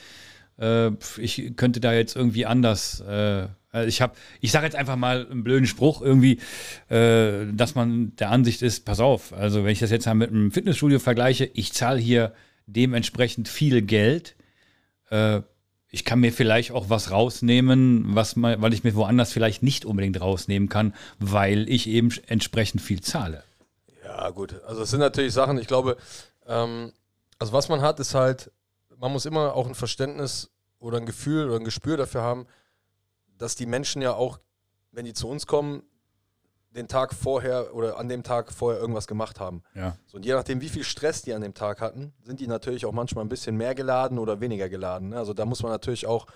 [0.58, 3.02] äh, ich könnte da jetzt irgendwie anders.
[3.02, 6.40] Äh, also ich habe, ich sage jetzt einfach mal einen blöden Spruch irgendwie,
[6.90, 10.32] äh, dass man der Ansicht ist, pass auf, also wenn ich das jetzt mal mit
[10.32, 12.34] einem Fitnessstudio vergleiche, ich zahle hier
[12.66, 14.36] dementsprechend viel Geld.
[15.10, 15.42] Äh,
[15.92, 19.86] ich kann mir vielleicht auch was rausnehmen, was mal, weil ich mir woanders vielleicht nicht
[19.86, 23.44] unbedingt rausnehmen kann, weil ich eben entsprechend viel zahle.
[24.04, 24.62] Ja, gut.
[24.68, 25.98] Also es sind natürlich Sachen, ich glaube,
[26.48, 26.92] ähm,
[27.40, 28.52] also was man hat, ist halt,
[28.98, 32.46] man muss immer auch ein Verständnis oder ein Gefühl oder ein Gespür dafür haben,
[33.40, 34.40] dass die Menschen ja auch,
[34.92, 35.82] wenn die zu uns kommen,
[36.72, 39.64] den Tag vorher oder an dem Tag vorher irgendwas gemacht haben.
[39.74, 39.98] Ja.
[40.06, 42.86] So, und je nachdem, wie viel Stress die an dem Tag hatten, sind die natürlich
[42.86, 45.10] auch manchmal ein bisschen mehr geladen oder weniger geladen.
[45.10, 45.18] Ne?
[45.18, 46.28] Also da muss man natürlich auch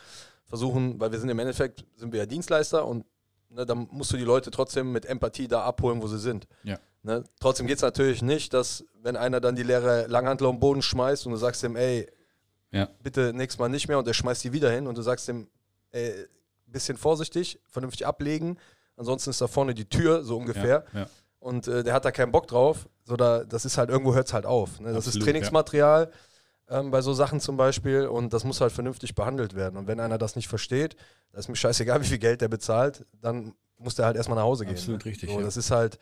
[0.46, 3.06] versuchen, weil wir sind im Endeffekt, sind wir ja Dienstleister und
[3.50, 6.48] ne, da musst du die Leute trotzdem mit Empathie da abholen, wo sie sind.
[6.64, 6.80] Ja.
[7.04, 7.24] Ne?
[7.40, 11.28] Trotzdem geht es natürlich nicht, dass wenn einer dann die leere Langhandel am Boden schmeißt
[11.28, 12.08] und du sagst ihm, ey,
[12.72, 12.90] Ja.
[13.04, 15.48] bitte nächstes Mal nicht mehr und er schmeißt die wieder hin und du sagst ihm,
[15.92, 16.26] ey,
[16.74, 18.58] bisschen vorsichtig, vernünftig ablegen,
[18.98, 21.08] ansonsten ist da vorne die Tür, so ungefähr Ja, ja.
[21.40, 22.90] und äh, der hat da keinen Bock drauf.
[23.06, 24.80] So da, das ist halt, irgendwo hört es halt auf.
[24.80, 24.90] Ne?
[24.90, 26.12] Das ist Absolut, Trainingsmaterial
[26.70, 29.78] ähm, bei so Sachen zum Beispiel und das muss halt vernünftig behandelt werden.
[29.78, 30.96] Und wenn einer das nicht versteht,
[31.32, 34.46] da ist mir scheißegal, wie viel Geld der bezahlt, dann muss der halt erstmal nach
[34.46, 34.76] Hause gehen.
[34.76, 35.12] Absolut ne?
[35.12, 35.46] richtig, So, ja.
[35.46, 36.00] Das ist halt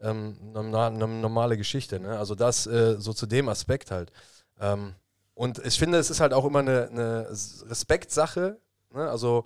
[0.00, 2.00] ähm, eine eine normale Geschichte.
[2.00, 2.18] Ne?
[2.18, 4.12] Also das äh, so zu dem Aspekt halt.
[4.60, 4.94] Ähm,
[5.34, 8.58] und ich finde, es ist halt auch immer eine, eine Respektsache.
[8.92, 9.08] Ne?
[9.08, 9.44] Also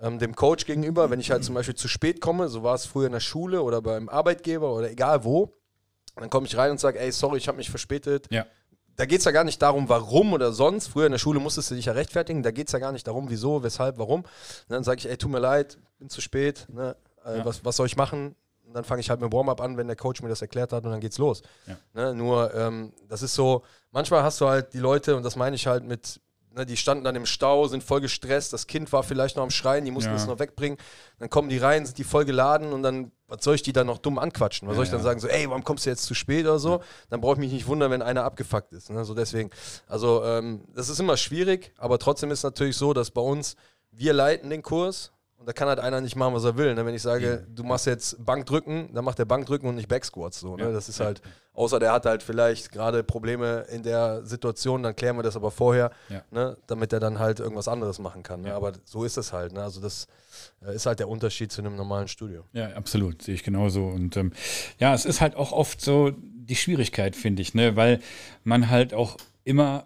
[0.00, 2.86] ähm, dem Coach gegenüber, wenn ich halt zum Beispiel zu spät komme, so war es
[2.86, 5.54] früher in der Schule oder beim Arbeitgeber oder egal wo,
[6.16, 8.26] dann komme ich rein und sage, ey, sorry, ich habe mich verspätet.
[8.30, 8.46] Ja.
[8.96, 10.88] Da geht es ja gar nicht darum, warum oder sonst.
[10.88, 12.42] Früher in der Schule musstest du dich ja rechtfertigen.
[12.42, 14.22] Da geht es ja gar nicht darum, wieso, weshalb, warum.
[14.22, 14.28] Und
[14.68, 16.66] dann sage ich, ey, tut mir leid, bin zu spät.
[16.68, 16.96] Ne?
[17.24, 17.44] Äh, Ja.
[17.44, 18.34] was, was soll ich machen?
[18.66, 20.84] Und dann fange ich halt mit Warm-up an, wenn der Coach mir das erklärt hat
[20.84, 21.42] und dann geht's los.
[21.68, 21.76] Ja.
[21.94, 22.14] Ne?
[22.14, 25.68] Nur, ähm, das ist so, manchmal hast du halt die Leute, und das meine ich
[25.68, 26.20] halt mit,
[26.58, 29.50] ne, die standen dann im Stau, sind voll gestresst, das Kind war vielleicht noch am
[29.50, 30.16] Schreien, die mussten Ja.
[30.16, 30.76] es noch wegbringen.
[31.18, 33.86] Dann kommen die rein, sind die voll geladen und dann, was soll ich die dann
[33.86, 34.68] noch dumm anquatschen?
[34.68, 35.04] Was Ja, soll ich dann ja.
[35.04, 36.82] sagen, so, ey, warum kommst du jetzt zu spät oder so?
[37.08, 38.90] Dann brauche ich mich nicht wundern, wenn einer abgefuckt ist.
[38.90, 39.04] Ne?
[39.04, 39.50] So deswegen,
[39.86, 43.56] also ähm, das ist immer schwierig, aber trotzdem ist es natürlich so, dass bei uns,
[43.90, 46.74] wir leiten den Kurs und da kann halt einer nicht machen, was er will.
[46.74, 46.84] Ne?
[46.84, 50.40] Wenn ich sage, du machst jetzt Bankdrücken, dann macht der Bankdrücken und nicht Backsquats.
[50.40, 50.64] So, ne?
[50.64, 50.72] Ja.
[50.72, 51.22] Das ist halt,
[51.58, 55.50] außer der hat halt vielleicht gerade Probleme in der Situation, dann klären wir das aber
[55.50, 56.22] vorher, Ja.
[56.30, 56.56] ne?
[56.68, 58.42] damit er dann halt irgendwas anderes machen kann.
[58.42, 58.48] Ne?
[58.50, 58.56] Ja.
[58.56, 59.52] Aber so ist es halt.
[59.52, 59.62] Ne?
[59.62, 60.06] Also das
[60.64, 62.44] äh, ist halt der Unterschied zu einem normalen Studio.
[62.52, 63.86] Ja, absolut, sehe ich genauso.
[63.86, 64.32] Und ähm,
[64.78, 67.74] ja, es ist halt auch oft so die Schwierigkeit, finde ich, ne?
[67.74, 68.00] weil
[68.44, 69.84] man halt auch immer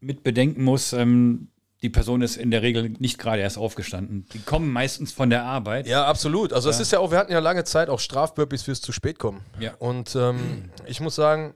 [0.00, 1.48] mit bedenken muss, ähm,
[1.84, 4.24] die Person ist in der Regel nicht gerade erst aufgestanden.
[4.32, 5.86] Die kommen meistens von der Arbeit.
[5.86, 6.54] Ja, absolut.
[6.54, 9.18] Also es ist ja auch, wir hatten ja lange Zeit auch Strafburpees fürs zu spät
[9.18, 9.42] kommen.
[9.60, 9.74] Ja.
[9.78, 11.52] Und ähm, ich muss sagen,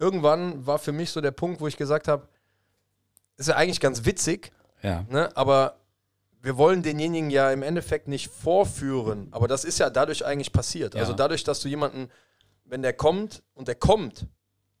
[0.00, 2.26] irgendwann war für mich so der Punkt, wo ich gesagt habe,
[3.36, 4.50] ist ja eigentlich ganz witzig,
[4.82, 5.28] Ja, ne?
[5.36, 5.76] aber
[6.42, 9.28] wir wollen denjenigen ja im Endeffekt nicht vorführen.
[9.30, 10.94] Aber das ist ja dadurch eigentlich passiert.
[10.94, 11.00] Ja.
[11.00, 12.08] Also dadurch, dass du jemanden,
[12.64, 14.26] wenn der kommt und der kommt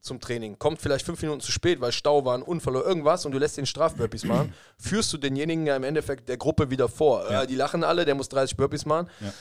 [0.04, 3.24] zum Training, kommt vielleicht fünf Minuten zu spät, weil Stau war, ein Unfall oder irgendwas
[3.24, 6.88] und du lässt den Strafburpees machen, führst du denjenigen ja im Endeffekt der Gruppe wieder
[6.88, 7.30] vor.
[7.30, 7.42] Ja.
[7.42, 9.08] Äh, die lachen alle, der muss 30 Burpees machen.
[9.20, 9.32] Ja.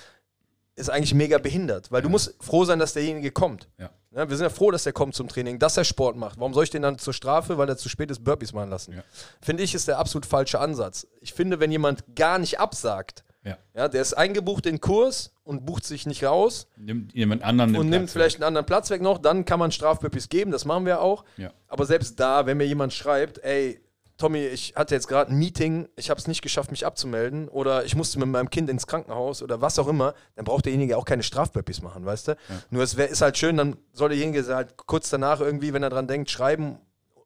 [0.76, 3.69] Ist eigentlich mega behindert, weil du musst froh sein, dass derjenige kommt.
[3.78, 3.91] Ja.
[4.10, 6.39] Wir sind ja froh, dass er kommt zum Training, dass er Sport macht.
[6.39, 8.93] Warum soll ich den dann zur Strafe, weil er zu spät ist, Burpees machen lassen?
[8.93, 9.04] Ja.
[9.41, 11.06] Finde ich, ist der absolut falsche Ansatz.
[11.21, 13.58] Ich finde, wenn jemand gar nicht absagt, Ja.
[13.76, 17.76] ja, der ist eingebucht in den Kurs und bucht sich nicht raus Nimmt jemand anderen
[17.76, 20.64] und nimmt Platz vielleicht einen anderen Platz weg noch, dann kann man Strafburpees geben, das
[20.64, 21.26] machen wir auch.
[21.36, 21.52] Ja.
[21.68, 23.82] Aber selbst da, wenn mir jemand schreibt, ey,
[24.18, 27.84] Tommy, ich hatte jetzt gerade ein Meeting, ich habe es nicht geschafft, mich abzumelden oder
[27.84, 31.06] ich musste mit meinem Kind ins Krankenhaus oder was auch immer, dann braucht derjenige auch
[31.06, 32.38] keine Strafburpees machen, weißt du?
[32.70, 35.90] Nur es wär, ist halt schön, dann soll derjenige halt kurz danach irgendwie, wenn er
[35.90, 36.78] dran denkt, schreiben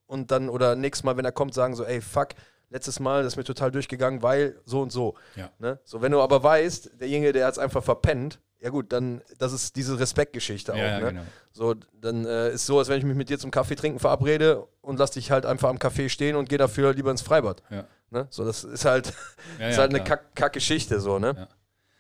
[0.08, 2.30] und dann oder nächstes Mal, wenn er kommt, sagen so, ey, fuck,
[2.70, 5.16] letztes Mal, das ist mir total durchgegangen, weil so und so.
[5.36, 5.50] Ja.
[5.60, 5.80] Ne?
[5.84, 9.54] So, wenn du aber weißt, derjenige, der hat es einfach verpennt, ja gut, dann, das
[9.54, 10.78] ist diese Respektgeschichte auch.
[10.78, 11.06] Ja, ne?
[11.10, 11.22] genau.
[11.52, 14.66] So, dann äh, ist so, als wenn ich mich mit dir zum Kaffee trinken verabrede
[14.82, 17.62] und lass dich halt einfach am Café stehen und geh dafür lieber ins Freibad.
[17.70, 17.86] Ja.
[18.10, 18.28] Ne?
[18.32, 19.08] So, das ist halt,
[19.60, 20.18] ist halt eine klar.
[20.18, 21.48] Kack- Kack-Geschichte, so, ne?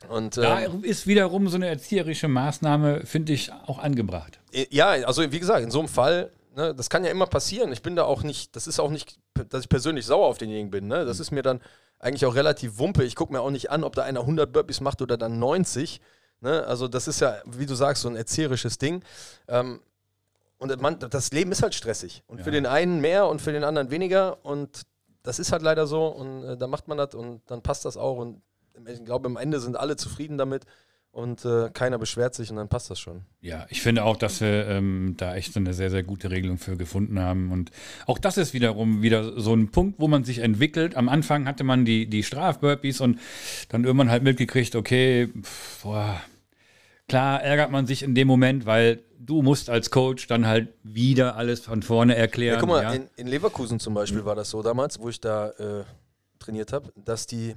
[0.09, 4.39] Und Da ähm, ist wiederum so eine erzieherische Maßnahme, finde ich, auch angebracht.
[4.69, 7.71] ja, also wie gesagt, in so einem Fall, ne, das kann ja immer passieren.
[7.71, 10.71] Ich bin da auch nicht, das ist auch nicht, dass ich persönlich sauer auf denjenigen
[10.71, 10.87] bin.
[10.87, 11.03] Ne?
[11.03, 11.07] Mhm.
[11.07, 11.61] Das ist mir dann
[11.99, 13.03] eigentlich auch relativ wumpe.
[13.03, 16.01] Ich gucke mir auch nicht an, ob da einer 100 Burpees macht oder dann 90.
[16.41, 16.65] Ne?
[16.65, 19.03] Also das ist ja, wie du sagst, so ein erzieherisches Ding.
[19.47, 19.79] Ähm,
[20.59, 22.23] und man, das Leben ist halt stressig.
[22.27, 22.53] Und für Ja.
[22.53, 24.43] den einen mehr und für den anderen weniger.
[24.43, 24.81] Und
[25.23, 26.07] das ist halt leider so.
[26.07, 28.17] Und äh, da macht man das und dann passt das auch.
[28.17, 28.41] Und
[28.87, 30.65] ich glaube, am Ende sind alle zufrieden damit.
[31.17, 33.23] Und äh, keiner beschwert sich und dann passt das schon.
[33.41, 36.59] Ja, ich finde auch, dass wir ähm, da echt so eine sehr, sehr gute Regelung
[36.59, 37.51] für gefunden haben.
[37.51, 37.71] Und
[38.05, 40.95] auch das ist wiederum wieder so ein Punkt, wo man sich entwickelt.
[40.95, 43.19] Am Anfang hatte man die, die Strafburpees und
[43.69, 46.21] dann irgendwann halt mitgekriegt, okay, pff, boah,
[47.07, 51.35] klar ärgert man sich in dem Moment, weil du musst als Coach dann halt wieder
[51.35, 52.57] alles von vorne erklären.
[52.57, 52.93] Ja, guck mal, ja.
[52.93, 55.83] In, in Leverkusen zum Beispiel war das so damals, wo ich da äh,
[56.37, 57.55] trainiert habe, dass die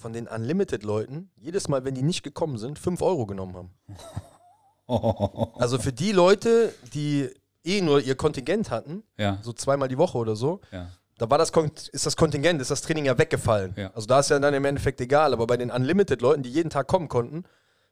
[0.00, 3.70] von den Unlimited-Leuten jedes Mal, wenn die nicht gekommen sind, 5 Euro genommen haben.
[5.56, 7.30] Also für die Leute, die
[7.62, 10.88] eh nur ihr Kontingent hatten, ja, so zweimal die Woche oder so, ja.
[11.16, 13.72] da war das Kon ist das Kontingent, ist das Training ja weggefallen.
[13.76, 13.92] Ja.
[13.94, 15.32] Also da ist ja dann im Endeffekt egal.
[15.32, 17.44] Aber bei den Unlimited-Leuten, die jeden Tag kommen konnten,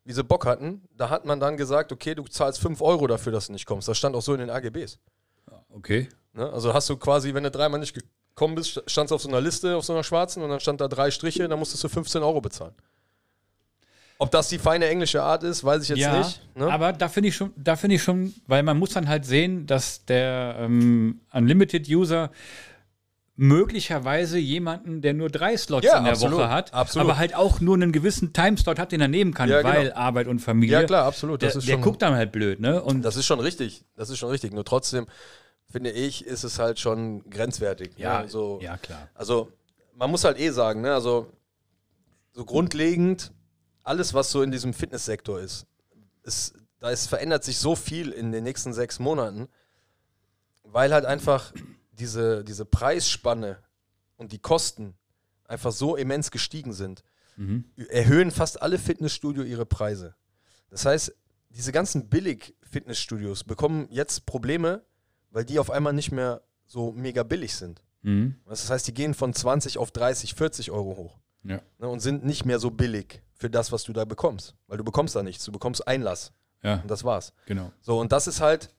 [0.02, 3.30] wie sie Bock hatten, da hat man dann gesagt, okay, du zahlst 5 Euro dafür,
[3.30, 3.86] dass du nicht kommst.
[3.86, 4.98] Das stand auch so in den AGBs.
[5.70, 6.08] Okay.
[6.32, 6.50] Ne?
[6.52, 7.96] Also hast du quasi, wenn du dreimal nicht
[8.38, 10.86] gekommen bist, standst auf so einer Liste, auf so einer schwarzen und dann stand da
[10.86, 12.72] drei Striche, dann musstest du 15 Euro bezahlen.
[14.20, 16.40] Ob das die feine englische Art ist, weiß ich jetzt ja, nicht.
[16.56, 16.72] Ne?
[16.72, 19.66] aber da finde ich schon, da finde ich schon, weil man muss dann halt sehen,
[19.66, 22.30] dass der ähm, Unlimited-User
[23.36, 27.08] möglicherweise jemanden, der nur drei Slots Ja, in der absolut, Woche hat, absolut.
[27.08, 29.74] aber halt auch nur einen gewissen Timeslot hat, den er nehmen kann, Ja, genau.
[29.74, 30.80] weil Arbeit und Familie.
[30.80, 31.42] ja, klar, absolut.
[31.42, 32.82] Der, Das ist der schon, guckt dann halt blöd, ne?
[32.82, 33.84] Und das ist schon richtig.
[33.94, 34.52] Das ist schon richtig.
[34.52, 35.06] Nur trotzdem,
[35.70, 37.92] finde ich, ist es halt schon grenzwertig.
[37.96, 38.28] ja, ne?
[38.28, 39.08] so, ja, klar.
[39.14, 39.52] Also,
[39.94, 40.94] man muss halt eh sagen, ne?
[40.94, 41.30] also
[42.32, 43.32] so grundlegend,
[43.82, 45.66] alles, was so in diesem Fitnesssektor ist,
[46.22, 49.48] ist da ist, verändert sich so viel in den nächsten sechs Monaten,
[50.62, 51.52] weil halt einfach
[51.90, 53.58] diese, diese Preisspanne
[54.16, 54.94] und die Kosten
[55.44, 57.02] einfach so immens gestiegen sind,
[57.36, 57.64] Mhm.
[57.88, 60.16] erhöhen fast alle Fitnessstudio ihre Preise.
[60.70, 61.14] Das heißt,
[61.50, 64.82] diese ganzen Billig-Fitnessstudios bekommen jetzt Probleme,
[65.30, 67.82] weil die auf einmal nicht mehr so mega billig sind.
[68.02, 68.36] Mhm.
[68.46, 71.60] Das heißt, die gehen von 20 auf 30, 40 Euro hoch Ja.
[71.78, 74.54] ne, und sind nicht mehr so billig für das, was du da bekommst.
[74.66, 77.32] Weil du bekommst da nichts, du bekommst Einlass ja, und das war's.
[77.46, 77.72] genau.
[77.80, 78.74] So, und das ist halt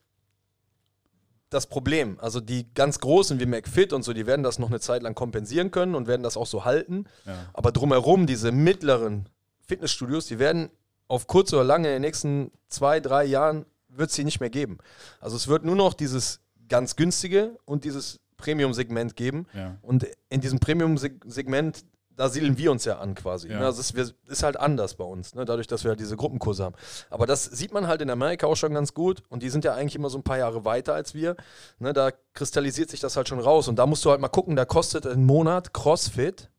[1.50, 2.20] das Problem.
[2.20, 5.16] Also die ganz Großen wie McFit und so, die werden das noch eine Zeit lang
[5.16, 7.06] kompensieren können und werden das auch so halten.
[7.26, 7.50] Ja.
[7.54, 9.28] Aber drumherum, diese mittleren
[9.62, 10.70] Fitnessstudios, die werden
[11.08, 14.50] auf kurz oder lange in den nächsten zwei, drei Jahren wird es sie nicht mehr
[14.50, 14.78] geben.
[15.20, 19.46] Also es wird nur noch dieses ganz günstige und dieses Premium-Segment geben.
[19.54, 19.76] Ja.
[19.82, 21.84] Und in diesem Premium-Segment,
[22.16, 23.50] da siedeln wir uns ja an quasi.
[23.50, 23.60] Ja.
[23.60, 23.66] Ne?
[23.66, 25.46] Also es ist, ist halt anders bei uns, ne?
[25.46, 26.76] dadurch, dass wir halt diese Gruppenkurse haben.
[27.10, 29.74] Aber das sieht man halt in Amerika auch schon ganz gut und die sind ja
[29.74, 31.36] eigentlich immer so ein paar Jahre weiter als wir.
[31.80, 31.94] Ne?
[31.94, 34.66] Da kristallisiert sich das halt schon raus und da musst du halt mal gucken, da
[34.66, 36.50] kostet ein Monat CrossFit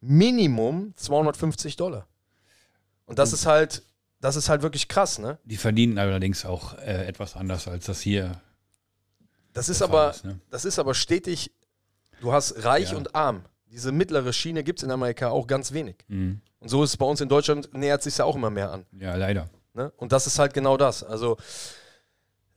[0.00, 2.06] Minimum 250 Dollar.
[3.06, 3.82] Und das ist halt,
[4.20, 5.38] das ist halt wirklich krass, ne?
[5.44, 8.40] Die verdienen allerdings auch äh, etwas anders, als das hier
[9.52, 10.40] Das ist aber, ist, ne?
[10.50, 11.52] das ist aber stetig,
[12.20, 12.96] du hast reich Ja.
[12.96, 13.44] und arm.
[13.66, 15.96] Diese mittlere Schiene gibt es in Amerika auch ganz wenig.
[16.08, 16.40] Mhm.
[16.60, 18.86] Und so ist es bei uns in Deutschland, nähert sich ja auch immer mehr an.
[18.92, 19.50] Ja, leider.
[19.74, 19.92] Ne?
[19.96, 21.02] Und das ist halt genau das.
[21.02, 21.36] Also,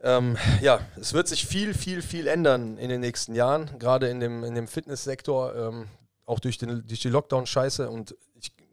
[0.02, 4.20] ähm, ja, es wird sich viel, viel, viel ändern in den nächsten Jahren, gerade in
[4.22, 5.88] dem, in dem Fitnesssektor, ähm,
[6.26, 7.90] auch durch, den, durch die Lockdown-Scheiße.
[7.90, 8.16] Und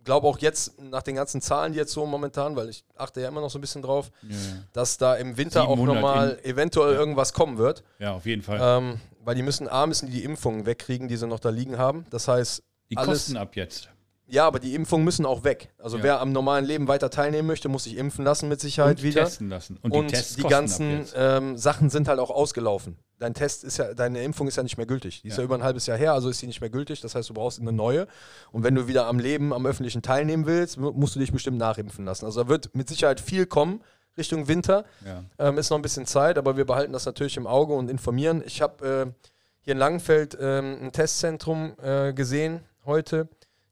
[0.07, 3.43] glaube auch jetzt, nach den ganzen Zahlen jetzt so momentan, weil ich achte ja immer
[3.43, 4.35] noch so ein bisschen drauf, Ja,
[4.73, 6.99] dass da im Winter auch 700 nochmal eventuell Ja.
[6.99, 7.85] irgendwas kommen wird.
[7.99, 8.59] ja auf jeden Fall.
[8.63, 11.77] Ähm, weil die müssen A, müssen die die Impfungen wegkriegen, die sie noch da liegen
[11.77, 12.07] haben.
[12.11, 13.91] Das heißt, die alles- kosten ab jetzt.
[14.29, 15.73] Ja, aber die Impfungen müssen auch weg.
[15.79, 16.03] Also Ja.
[16.03, 19.23] wer am normalen Leben weiter teilnehmen möchte, muss sich impfen lassen mit Sicherheit Und wieder.
[19.25, 19.79] testen lassen.
[19.83, 22.99] Und, Und, die Tests die ganzen ähm, Sachen sind halt auch ausgelaufen.
[23.19, 25.23] Dein Test ist ja, deine Impfung ist ja nicht mehr gültig.
[25.23, 25.43] Die ist ja.
[25.43, 25.45] Ja.
[25.45, 27.01] über ein halbes Jahr her, also ist die nicht mehr gültig.
[27.01, 28.09] Das heißt, du brauchst eine neue.
[28.51, 31.59] Und wenn du wieder am Leben, am öffentlichen teilnehmen willst, mu- musst du dich bestimmt
[31.59, 32.25] nachimpfen lassen.
[32.25, 33.81] Also da wird mit Sicherheit viel kommen
[34.19, 34.85] Richtung Winter.
[35.05, 35.23] Ja.
[35.39, 38.43] Ähm, ist noch ein bisschen Zeit, aber wir behalten das natürlich im Auge und informieren.
[38.45, 39.27] Ich habe äh,
[39.61, 43.29] hier in Langenfeld ähm, ein Testzentrum äh, gesehen heute.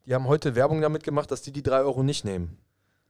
[0.07, 2.59] Die haben heute Werbung damit gemacht, dass die die 3 Euro nicht nehmen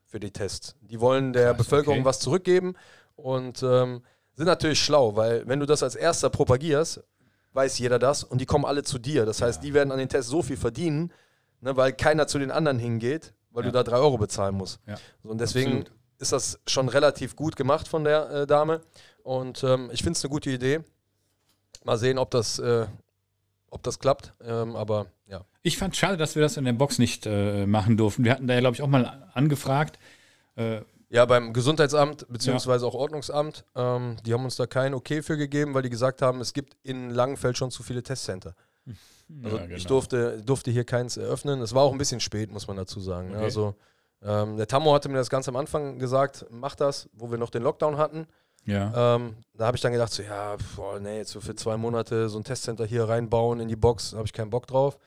[0.07, 0.77] für die Tests.
[0.81, 2.05] Die wollen der Krass, Bevölkerung okay.
[2.05, 2.75] was zurückgeben
[3.17, 4.03] und ähm,
[4.35, 7.03] sind natürlich schlau, weil wenn du das als erster propagierst,
[7.53, 9.27] weiß jeder das und die kommen alle zu dir.
[9.27, 11.13] Das heißt, die werden an den Tests so viel verdienen,
[11.61, 13.71] ne, weil keiner zu den anderen hingeht, weil Ja.
[13.71, 14.81] du da 3 Euro bezahlen musst.
[14.87, 14.97] Ja.
[15.23, 15.93] So, und deswegen Absolut.
[16.19, 18.81] ist das schon relativ gut gemacht von der äh, Dame.
[19.23, 20.81] Und ähm, ich finde es eine gute Idee.
[21.85, 22.87] Mal sehen, ob das, äh,
[23.71, 24.33] ob das klappt.
[24.43, 25.07] Ähm, aber ja.
[25.67, 28.23] Ich fand schade, dass wir das in der Box nicht äh, machen durften.
[28.23, 29.99] Wir hatten da ja, glaube ich, auch mal angefragt.
[30.57, 35.39] Äh, Ja, beim Gesundheitsamt beziehungsweise auch Ordnungsamt, ähm, die haben uns da kein Okay für
[35.39, 38.55] gegeben, weil die gesagt haben, es gibt in Langenfeld schon zu viele Testcenter.
[39.43, 39.89] Also ja, ich genau.
[39.89, 41.63] durfte, durfte hier keins eröffnen.
[41.63, 43.29] Es war auch ein bisschen spät, muss man dazu sagen.
[43.31, 43.37] ne?
[43.37, 43.45] Okay.
[43.45, 43.75] Also
[44.23, 47.49] ähm, der Tammo hatte mir das ganz am Anfang gesagt, mach das, wo wir noch
[47.49, 48.27] den Lockdown hatten.
[48.67, 49.17] Ja.
[49.17, 52.29] Ähm, da habe ich dann gedacht, so, ja, boah, nee, jetzt so für zwei Monate
[52.29, 54.99] so ein Testcenter hier reinbauen in die Box, da habe ich keinen Bock drauf.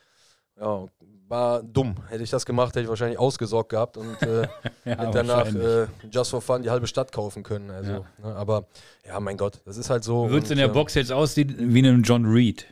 [0.59, 0.85] Ja,
[1.29, 1.95] war dumm.
[2.07, 4.41] Hätte ich das gemacht, hätte ich wahrscheinlich ausgesorgt gehabt und äh,
[4.85, 7.69] ja hätte danach äh, just for fun die halbe Stadt kaufen können.
[7.69, 8.05] Also, Ja.
[8.23, 8.65] ne, aber
[9.05, 10.29] ja, mein Gott, das ist halt so.
[10.29, 12.65] Wird es in der ähm, Box jetzt aussehen wie ein John Reed?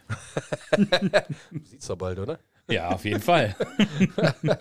[1.65, 2.39] Sieht's doch bald, oder?
[2.69, 3.55] Ja, auf jeden Fall.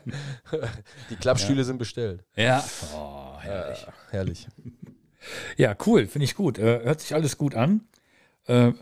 [1.11, 2.23] Die Klappstühle sind bestellt.
[2.37, 2.63] Ja.
[2.95, 3.83] Oh, herrlich.
[3.83, 4.49] Ja, herrlich.
[5.57, 6.59] Ja, cool, finde ich gut.
[6.59, 7.87] Äh, hört sich alles gut an.
[8.47, 8.73] Äh,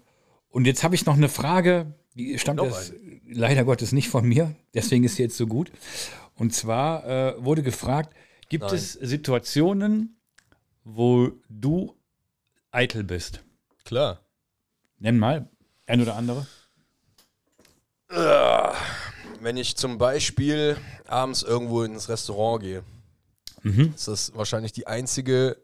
[0.51, 2.95] und jetzt habe ich noch eine Frage, die stammt jetzt
[3.33, 5.71] leider Gottes nicht von mir, deswegen ist sie jetzt so gut.
[6.37, 8.15] Und zwar äh, wurde gefragt,
[8.49, 8.75] gibt Nein.
[8.75, 10.17] es Situationen,
[10.85, 11.95] wo du
[12.71, 13.43] eitel bist?
[13.85, 14.21] Klar.
[14.99, 15.49] Nenn mal
[15.87, 16.47] ein oder andere.
[19.41, 22.85] Wenn ich zum Beispiel abends irgendwo ins Restaurant gehe,
[23.65, 23.93] Mhm.
[23.95, 25.57] ist das wahrscheinlich die einzige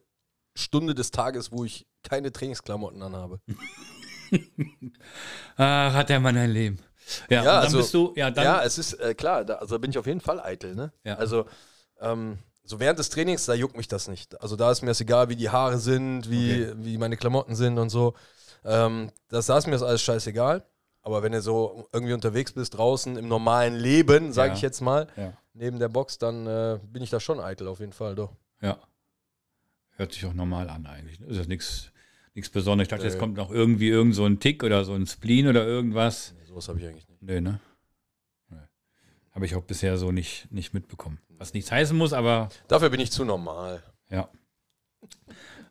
[0.55, 3.41] Stunde des Tages, wo ich keine Trainingsklamotten anhabe.
[5.57, 6.79] Ach, hat der Mann ein Leben.
[7.31, 9.91] Ja, Ja, also- bist du, ja, dann, ja, es ist äh, klar, da, also bin
[9.91, 10.75] ich auf jeden Fall eitel.
[10.75, 10.93] Ne?
[11.05, 11.15] Ja.
[11.17, 11.47] Also
[12.01, 14.41] ähm, so während des Trainings, da juckt mich das nicht.
[14.43, 17.79] Also da ist mir das egal, wie die Haare sind, wie, wie meine Klamotten sind
[17.79, 18.15] und so.
[18.65, 20.65] Ähm, das, da ist mir das alles scheißegal.
[21.03, 24.55] Aber wenn du so irgendwie unterwegs bist, draußen im normalen Leben, sage Ja.
[24.57, 27.81] ich jetzt mal, ja, neben der Box, dann äh, bin ich da schon eitel, auf
[27.81, 28.33] jeden Fall, doch.
[28.61, 28.77] ja.
[29.97, 31.19] Hört sich auch normal an eigentlich.
[31.19, 31.27] ne?
[31.27, 31.91] Ist das nichts
[32.35, 32.87] nichts Besonderes.
[32.87, 33.19] Ich dachte, jetzt Nö.
[33.19, 36.35] kommt noch irgendwie irgend so ein Tick oder so ein Spleen oder irgendwas.
[36.49, 37.23] Nee, sowas habe ich eigentlich nicht.
[37.23, 37.61] Nö, ne?
[38.49, 38.57] Nö.
[39.33, 41.21] Habe ich auch bisher so nicht, nicht mitbekommen.
[41.29, 43.83] Was nichts heißen muss, aber Dafür bin ich zu normal.
[44.09, 44.29] ja.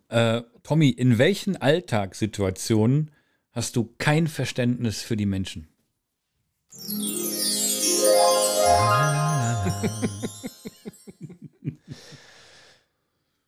[0.10, 3.12] Äh, Tommy, in welchen Alltagssituationen
[3.52, 5.68] hast du kein Verständnis für die Menschen?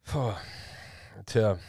[0.03, 0.33] Puh.
[1.25, 1.59] Tja.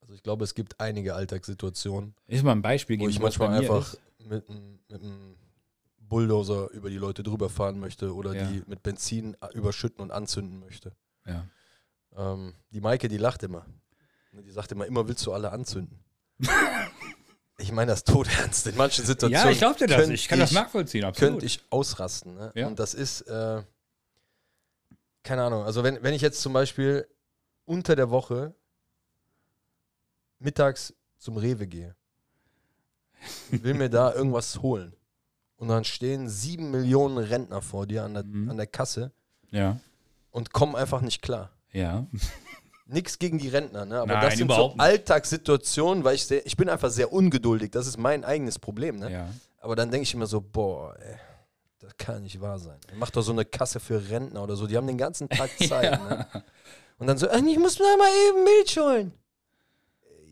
[0.00, 3.92] Also ich glaube, es gibt einige Alltagssituationen, Ich mal ein Beispiel wo ich manchmal einfach
[3.92, 4.00] ist.
[4.28, 5.36] Mit, einem- mit einem
[5.98, 8.46] Bulldozer über die Leute drüber fahren möchte oder Ja.
[8.46, 10.92] die mit Benzin überschütten und anzünden möchte.
[11.26, 11.46] Ja.
[12.16, 13.66] Ähm, die Maike, die lacht immer.
[14.32, 16.02] Ne, Die sagt immer, immer willst du alle anzünden.
[17.58, 18.66] ich meine das todernst.
[18.66, 19.96] In manchen Situationen ja, ich glaube dir das.
[19.98, 21.32] könnte Ich kann das ich- nachvollziehen, absolut.
[21.32, 22.34] könnte ich ausrasten.
[22.34, 22.52] Ne?
[22.54, 22.66] Ja.
[22.68, 23.62] Und das ist, äh,
[25.22, 27.06] keine Ahnung, also wenn, wenn ich jetzt zum Beispiel
[27.66, 28.54] unter der Woche
[30.38, 31.94] mittags zum Rewe gehe,
[33.50, 34.94] will mir da irgendwas holen
[35.56, 38.50] und dann stehen sieben Millionen Rentner vor dir an der, Mhm.
[38.50, 39.12] an der Kasse
[39.50, 39.78] ja.
[40.30, 41.50] und kommen einfach nicht klar.
[41.72, 42.06] Ja.
[42.86, 44.00] Nichts gegen die Rentner, ne?
[44.00, 44.74] aber Nein, das sind so.
[44.78, 48.98] Alltagssituationen, weil ich sehr, ich bin einfach sehr ungeduldig, das ist mein eigenes Problem.
[48.98, 49.12] Ne?
[49.12, 49.28] Ja.
[49.60, 51.16] Aber dann denke ich immer so, boah, ey,
[51.80, 52.78] das kann nicht wahr sein.
[52.96, 56.00] Mach doch so eine Kasse für Rentner oder so, die haben den ganzen Tag Zeit.
[56.00, 56.26] ne?
[56.98, 59.12] Und dann so, "Ach, ich muss mir mal eben Milch holen.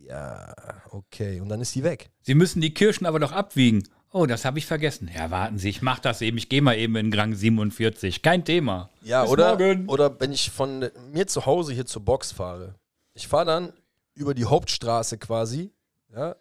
[0.09, 0.55] Ja,
[0.91, 1.41] okay.
[1.41, 2.11] Und dann ist die weg.
[2.23, 3.83] Sie müssen die Kirschen aber doch abwiegen.
[4.13, 5.11] Oh, das habe ich vergessen.
[5.15, 6.39] Ja, warten Sie, ich mache das eben.
[6.39, 8.23] Ich gehe mal eben in Gang 47.
[8.23, 8.91] Kein Thema.
[9.03, 9.89] Ja, Bis oder, morgen.
[9.89, 12.77] oder wenn ich von mir zu Hause hier zur Box fahre.
[13.15, 13.73] Ich fahre dann
[14.15, 15.73] über die Hauptstraße quasi,
[16.15, 16.37] ja,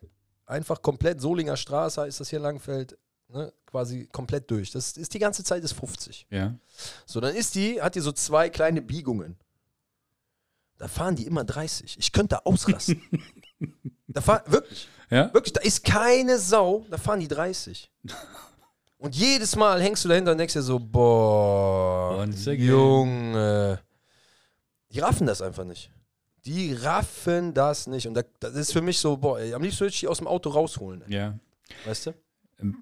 [0.45, 2.97] einfach komplett, Solinger Straße heißt das hier Langfeld,
[3.29, 4.71] ne, quasi komplett durch.
[4.71, 6.27] Das ist die ganze Zeit ist 50.
[6.29, 6.53] Ja.
[7.05, 9.37] So, dann ist die, hat die so zwei kleine Biegungen.
[10.77, 11.97] Da fahren die immer 30.
[11.97, 13.01] Ich könnte ausrasten.
[14.07, 15.33] da fahren, wirklich, Ja?
[15.33, 17.91] wirklich, da ist keine Sau, da fahren die 30.
[18.97, 22.45] Und jedes Mal hängst du dahinter und denkst dir so, boah, Once.
[22.45, 23.79] Junge.
[24.91, 25.91] Die raffen das einfach nicht.
[26.45, 28.07] Die raffen das nicht.
[28.07, 30.19] Und da, das ist für mich so, boah, ey, am liebsten würde ich die aus
[30.19, 31.03] dem Auto rausholen.
[31.07, 31.37] Ja.
[31.85, 32.13] Weißt du?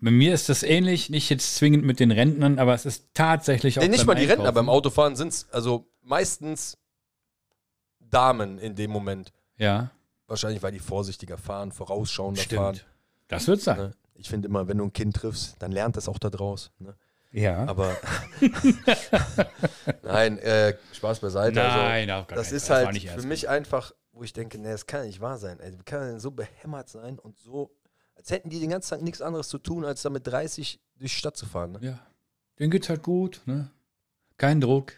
[0.02, 3.80] Bei mir ist das ähnlich, nicht jetzt zwingend mit den Rentnern, aber es ist tatsächlich
[3.80, 3.82] auch.
[3.84, 4.54] Nee, nicht mal die Rentner, Einkaufen.
[4.56, 6.78] beim Autofahren sind es also meistens
[8.00, 9.34] Damen in dem Moment.
[9.58, 9.90] Ja,
[10.34, 12.60] Wahrscheinlich, weil die vorsichtiger fahren, vorausschauender stimmt.
[12.60, 12.80] fahren.
[13.28, 13.78] Das wird sein.
[13.78, 13.92] Ne?
[14.16, 16.72] Ich finde immer, wenn du ein Kind triffst, dann lernt das auch da draus.
[16.80, 16.96] Ne?
[17.32, 17.66] Ja.
[17.68, 17.96] Aber
[20.04, 21.60] nein, äh, Spaß beiseite.
[21.60, 22.70] Nein, auf also, das ist.
[22.70, 25.60] Das halt für mich einfach, wo ich denke, nee, das kann ja nicht wahr sein.
[25.60, 27.76] Wie kann man denn so behämmert sein und so,
[28.16, 31.12] als hätten die den ganzen Tag nichts anderes zu tun, als da mit 30 durch
[31.12, 31.74] die Stadt zu fahren.
[31.74, 31.80] Ne?
[31.82, 32.00] Ja.
[32.58, 33.70] Denen geht's halt gut, ne?
[34.38, 34.94] Kein Druck.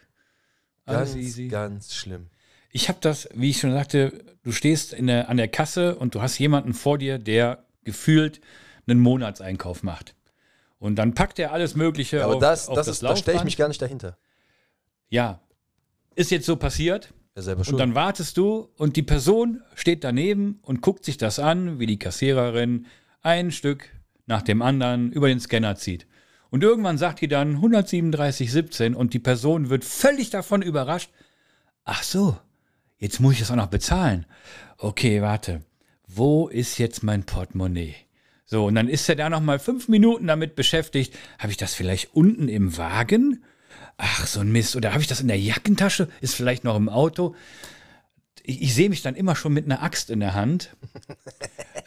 [0.84, 1.48] Alles Ganz, easy.
[1.48, 2.30] ganz schlimm.
[2.76, 4.12] Ich habe das, wie ich schon sagte,
[4.42, 8.42] du stehst der, an der Kasse und du hast jemanden vor dir, der gefühlt
[8.86, 10.14] einen Monatseinkauf macht.
[10.78, 13.16] Und dann packt er alles Mögliche Ja, aber auf, das, auf das, das ist, da
[13.16, 14.18] stelle ich mich gar nicht dahinter.
[15.08, 15.40] Ja,
[16.16, 17.14] ist jetzt so passiert.
[17.34, 21.38] Ja, selber Und dann wartest du und die Person steht daneben und guckt sich das
[21.38, 22.84] an, wie die Kassiererin
[23.22, 23.88] ein Stück
[24.26, 26.06] nach dem anderen über den Scanner zieht.
[26.50, 31.10] Und irgendwann sagt die dann 137,17 und die Person wird völlig davon überrascht.
[31.84, 32.36] Ach so,
[32.98, 34.26] jetzt muss ich das auch noch bezahlen.
[34.78, 35.62] Okay, warte.
[36.08, 37.94] Wo ist jetzt mein Portemonnaie?
[38.44, 41.14] So, und dann ist er da noch mal fünf Minuten damit beschäftigt.
[41.38, 43.42] Habe ich das vielleicht unten im Wagen?
[43.96, 44.76] Ach, so ein Mist.
[44.76, 46.08] Oder habe ich das in der Jackentasche?
[46.20, 47.34] Ist vielleicht noch im Auto?
[48.44, 50.76] Ich, ich sehe mich dann immer schon mit einer Axt in der Hand.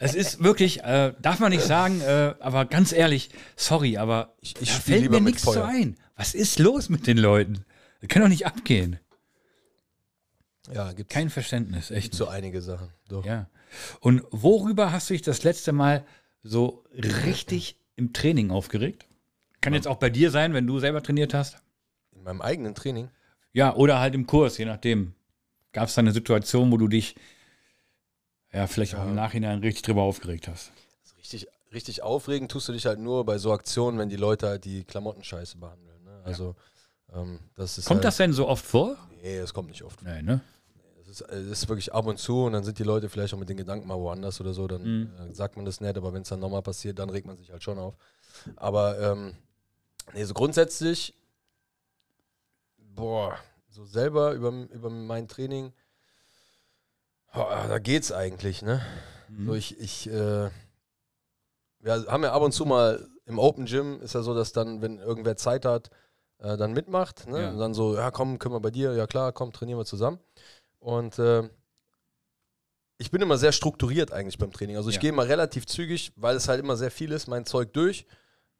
[0.00, 4.54] Es ist wirklich, äh, darf man nicht sagen, äh, aber ganz ehrlich, sorry, aber Ich-
[4.60, 5.64] ich da fällt mir nichts Feuer.
[5.64, 5.96] ein.
[6.16, 7.64] Was ist los mit den Leuten?
[8.02, 8.98] Das kann doch nicht abgehen.
[10.72, 12.14] Ja, gibt Kein Verständnis, echt.
[12.14, 12.88] so einige Sachen.
[13.08, 13.24] Doch.
[13.24, 13.48] Ja.
[14.00, 16.04] Und worüber hast du dich das letzte Mal
[16.42, 19.06] so richtig im Training aufgeregt?
[19.60, 21.58] Kann jetzt auch bei dir sein, wenn du selber trainiert hast.
[22.12, 23.10] In meinem eigenen Training.
[23.52, 25.14] Ja, oder halt im Kurs, je nachdem.
[25.72, 27.14] Gab es da eine Situation, wo du dich
[28.52, 30.72] ja vielleicht auch im Nachhinein richtig drüber aufgeregt hast?
[31.02, 34.48] Also richtig, richtig aufregend tust du dich halt nur bei so Aktionen, wenn die Leute
[34.48, 36.02] halt die Klamotten scheiße behandeln.
[36.02, 36.22] Ne?
[36.24, 36.56] Also,
[37.12, 37.84] ähm, das ist.
[37.86, 38.96] Kommt halt, das denn so oft vor?
[39.22, 40.02] Nee, das kommt nicht oft.
[40.02, 40.40] Nein, ne?
[41.10, 43.38] Es ist, es ist wirklich ab und zu und dann sind die Leute vielleicht auch
[43.38, 45.12] mit den Gedanken mal woanders oder so, dann Mhm.
[45.30, 47.50] äh, sagt man das nicht, aber wenn es dann nochmal passiert, dann regt man sich
[47.50, 47.94] halt schon auf.
[48.56, 49.34] Aber ähm,
[50.14, 51.14] nee, so grundsätzlich,
[52.78, 53.36] boah,
[53.68, 55.72] so selber über, über mein Training,
[57.32, 58.80] boah, da geht's eigentlich, ne?
[59.28, 59.46] Mhm.
[59.46, 60.50] So ich, ich, äh,
[61.80, 64.82] wir haben ja ab und zu mal im Open Gym ist ja so, dass dann,
[64.82, 65.90] wenn irgendwer Zeit hat,
[66.38, 67.26] äh, dann mitmacht.
[67.28, 67.42] Ne?
[67.42, 67.50] Ja.
[67.50, 70.18] Und dann so, ja komm, können wir bei dir, ja klar, komm, trainieren wir zusammen.
[70.80, 71.48] Und äh,
[72.98, 74.76] ich bin immer sehr strukturiert eigentlich beim Training.
[74.76, 75.00] Also ich Ja.
[75.00, 78.06] gehe immer relativ zügig, weil es halt immer sehr viel ist, mein Zeug durch.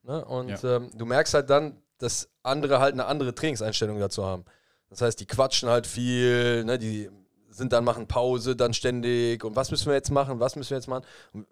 [0.03, 0.25] Ne?
[0.25, 0.77] Und Ja.
[0.77, 4.45] ähm, du merkst halt dann, dass andere halt eine andere Trainingseinstellung dazu haben.
[4.89, 6.79] Das heißt, die quatschen halt viel, ne?
[6.79, 7.11] die
[7.51, 10.79] sind dann, machen Pause dann ständig und was müssen wir jetzt machen, was müssen wir
[10.79, 11.05] jetzt machen.
[11.33, 11.47] Und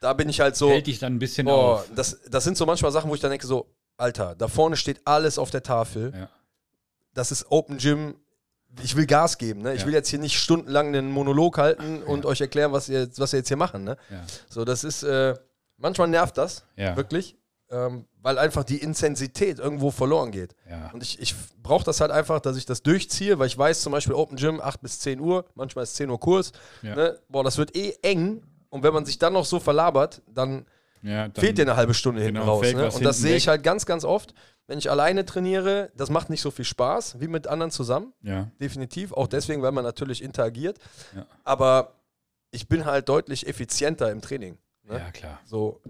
[0.00, 1.90] da bin ich halt so, Hält dich dann ein bisschen boah, auf.
[1.94, 3.66] das, das sind so manchmal Sachen, wo ich dann denke so,
[3.96, 6.12] Alter, da vorne steht alles auf der Tafel.
[6.14, 6.28] Ja.
[7.14, 8.14] Das ist Open Gym.
[8.82, 9.74] Ich will Gas geben, ne?
[9.74, 9.86] Ich Ja.
[9.86, 13.38] will jetzt hier nicht stundenlang einen Monolog halten und euch erklären, was ihr, was ihr
[13.38, 13.96] jetzt hier machen, ne?
[14.10, 14.22] Ja.
[14.48, 15.34] So, das ist, äh,
[15.78, 16.96] manchmal nervt das, Ja.
[16.96, 17.36] wirklich,
[17.70, 20.54] ähm, weil einfach die Intensität irgendwo verloren geht.
[20.68, 20.90] Ja.
[20.92, 23.92] Und ich, ich brauche das halt einfach, dass ich das durchziehe, weil ich weiß zum
[23.92, 26.52] Beispiel Open Gym 8 bis 10 Uhr, manchmal ist 10 Uhr Kurs.
[26.82, 26.94] Ja.
[26.94, 27.18] Ne?
[27.28, 28.42] Boah, das wird eh eng.
[28.70, 30.66] Und wenn man sich dann noch so verlabert, dann
[31.02, 32.60] Ja, dann- fehlt dir eine halbe Stunde hinten Genau, raus.
[32.60, 32.82] fällt Ne?
[32.84, 34.34] Und das hinten sehe ich halt ganz, ganz oft.
[34.68, 38.12] Wenn ich alleine trainiere, das macht nicht so viel Spaß wie mit anderen zusammen.
[38.22, 38.48] Ja.
[38.60, 39.12] Definitiv.
[39.12, 40.78] Auch deswegen, weil man natürlich interagiert.
[41.16, 41.26] Ja.
[41.42, 41.94] Aber
[42.52, 44.58] ich bin halt deutlich effizienter im Training.
[44.84, 44.98] Ne?
[44.98, 45.40] ja, klar.
[45.46, 45.80] So,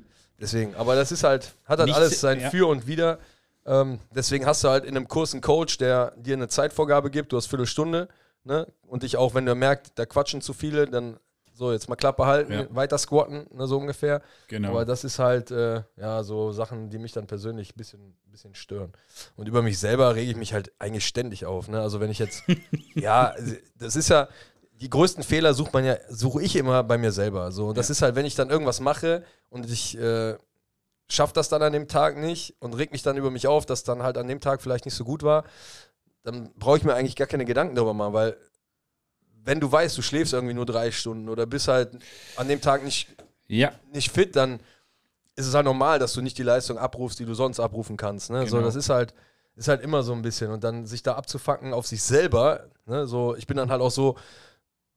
[0.40, 0.74] deswegen.
[0.76, 2.50] Aber das ist halt, hat halt Nicht alles se- sein ja.
[2.50, 3.18] Für und Wider.
[3.66, 7.32] Ähm, deswegen hast du halt in einem Kurs einen Coach, der dir eine Zeitvorgabe gibt,
[7.32, 8.08] du hast Viertelstunde,
[8.44, 8.66] ne?
[8.86, 11.18] Und dich auch, wenn du merkt, da quatschen zu viele, dann
[11.58, 12.66] so, jetzt mal Klappe halten, Ja.
[12.70, 14.22] weiter squatten, ne, so ungefähr.
[14.46, 14.68] Genau.
[14.70, 18.54] Aber das ist halt, äh, ja, so Sachen, die mich dann persönlich ein bisschen, bisschen
[18.54, 18.92] stören.
[19.36, 21.66] Und über mich selber rege ich mich halt eigentlich ständig auf.
[21.68, 21.80] Ne?
[21.80, 22.44] Also wenn ich jetzt,
[22.94, 23.34] ja,
[23.76, 24.28] das ist ja,
[24.80, 27.50] die größten Fehler sucht man ja, suche ich immer bei mir selber.
[27.50, 27.92] So, und das Ja.
[27.92, 30.36] ist halt, wenn ich dann irgendwas mache und ich äh,
[31.10, 33.82] schaffe das dann an dem Tag nicht und reg mich dann über mich auf, dass
[33.82, 35.42] dann halt an dem Tag vielleicht nicht so gut war,
[36.22, 38.36] dann brauche ich mir eigentlich gar keine Gedanken darüber machen, weil
[39.48, 41.96] wenn du weißt, du schläfst irgendwie nur drei Stunden oder bist halt
[42.36, 43.08] an dem Tag nicht
[43.46, 44.60] ja, nicht fit, dann
[45.36, 48.28] ist es halt normal, dass du nicht die Leistung abrufst, die du sonst abrufen kannst.
[48.28, 48.46] Ne?
[48.46, 48.66] So, Genau.
[48.66, 49.14] das ist halt,
[49.56, 50.50] ist halt immer so ein bisschen.
[50.50, 53.06] Und dann sich da abzufacken auf sich selber, ne?
[53.06, 54.16] so, ich bin dann halt auch so,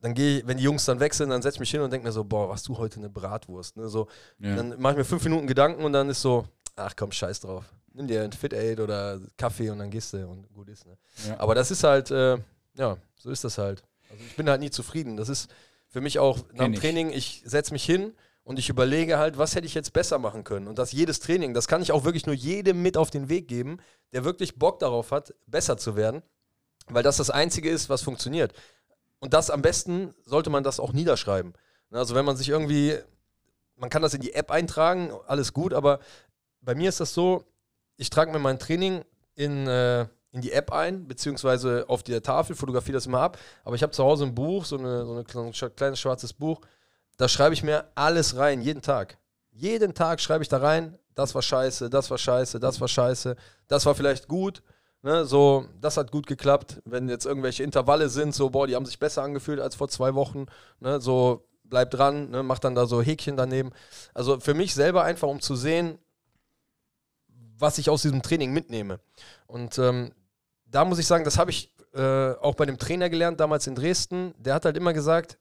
[0.01, 2.05] dann gehe ich, wenn die Jungs dann sind, dann setze ich mich hin und denke
[2.05, 3.77] mir so, boah, was du heute eine Bratwurst.
[3.77, 3.87] Ne?
[3.87, 4.07] So,
[4.39, 4.55] ja.
[4.55, 6.45] Dann mache ich mir fünf Minuten Gedanken und dann ist so,
[6.75, 7.63] ach komm, scheiß drauf.
[7.93, 10.85] Nimm dir ein Fit Aid oder Kaffee und dann gehst du und gut ist.
[10.85, 10.97] Ne?
[11.29, 11.39] Ja.
[11.39, 12.37] Aber das ist halt, äh,
[12.75, 13.83] ja, so ist das halt.
[14.11, 15.17] Also ich bin halt nie zufrieden.
[15.17, 15.49] Das ist
[15.87, 16.75] für mich auch nach dem.
[16.75, 20.43] Training, ich setze mich hin und ich überlege halt, was hätte ich jetzt besser machen
[20.43, 20.67] können.
[20.67, 23.47] Und das jedes Training, das kann ich auch wirklich nur jedem mit auf den Weg
[23.47, 23.79] geben,
[24.13, 26.21] der wirklich Bock darauf hat, besser zu werden.
[26.87, 28.53] Weil das das Einzige ist, was funktioniert.
[29.19, 31.53] Und das am besten sollte man das auch niederschreiben.
[31.91, 32.97] Ne, Also wenn man sich irgendwie,
[33.75, 35.99] man kann das in die App eintragen, alles gut, aber
[36.61, 37.45] bei mir ist das so,
[37.97, 39.05] ich trage mir mein Training
[39.35, 43.75] in, äh, in die App ein, beziehungsweise auf der Tafel, fotografiere das immer ab, aber
[43.75, 46.61] ich habe zu Hause ein Buch, so, eine, so, eine, so ein kleines schwarzes Buch,
[47.17, 49.17] da schreibe ich mir alles rein, jeden Tag.
[49.51, 53.35] Jeden Tag schreibe ich da rein, das war scheiße, das war scheiße, das war scheiße,
[53.67, 54.63] das war vielleicht gut,
[55.03, 56.79] Ne, so, das hat gut geklappt.
[56.85, 60.13] Wenn jetzt irgendwelche Intervalle sind, so, boah, die haben sich besser angefühlt als vor zwei
[60.13, 60.45] Wochen,
[60.79, 63.71] ne, so, bleib dran, ne, mach dann da so Häkchen daneben.
[64.13, 65.97] Also für mich selber einfach, um zu sehen,
[67.57, 68.99] was ich aus diesem Training mitnehme.
[69.47, 70.11] Und ähm,
[70.71, 73.75] da muss ich sagen, das habe ich äh, auch bei dem Trainer gelernt, damals in
[73.75, 74.33] Dresden.
[74.37, 75.37] Der hat halt immer gesagt,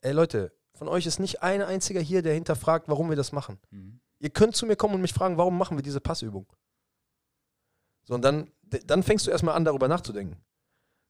[0.00, 3.58] ey Leute, von euch ist nicht ein einziger hier, der hinterfragt, warum wir das machen.
[3.70, 4.00] Mhm.
[4.20, 6.46] Ihr könnt zu mir kommen und mich fragen, warum machen wir diese Passübung?
[8.04, 8.50] So, und dann,
[8.86, 10.36] dann fängst du erstmal an, darüber nachzudenken.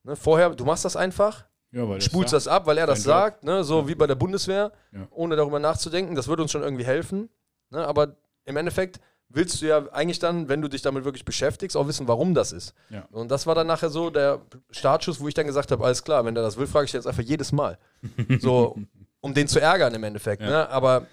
[0.05, 3.45] Ne, vorher, du machst das einfach, Ja, spulst sagt- das ab, weil er das sagt,
[3.45, 3.89] ne, so Ja.
[3.89, 5.07] wie bei der Bundeswehr, Ja.
[5.11, 6.15] ohne darüber nachzudenken.
[6.15, 7.29] Das würde uns schon irgendwie helfen.
[7.71, 9.01] Ne, aber im Endeffekt
[9.31, 12.53] willst du ja eigentlich dann, wenn du dich damit wirklich beschäftigst, auch wissen, warum das
[12.53, 12.75] ist.
[12.91, 13.07] Ja.
[13.11, 16.25] Und das war dann nachher so der Startschuss, wo ich dann gesagt habe, alles klar,
[16.25, 17.79] wenn der das will, frage ich jetzt einfach jedes Mal.
[18.41, 18.77] So,
[19.21, 20.43] um den zu ärgern im Endeffekt.
[20.43, 20.49] Ja.
[20.49, 20.69] Ne?
[20.71, 21.07] Aber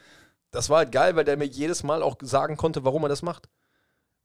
[0.52, 3.22] das war halt geil, weil der mir jedes Mal auch sagen konnte, warum er das
[3.22, 3.50] macht.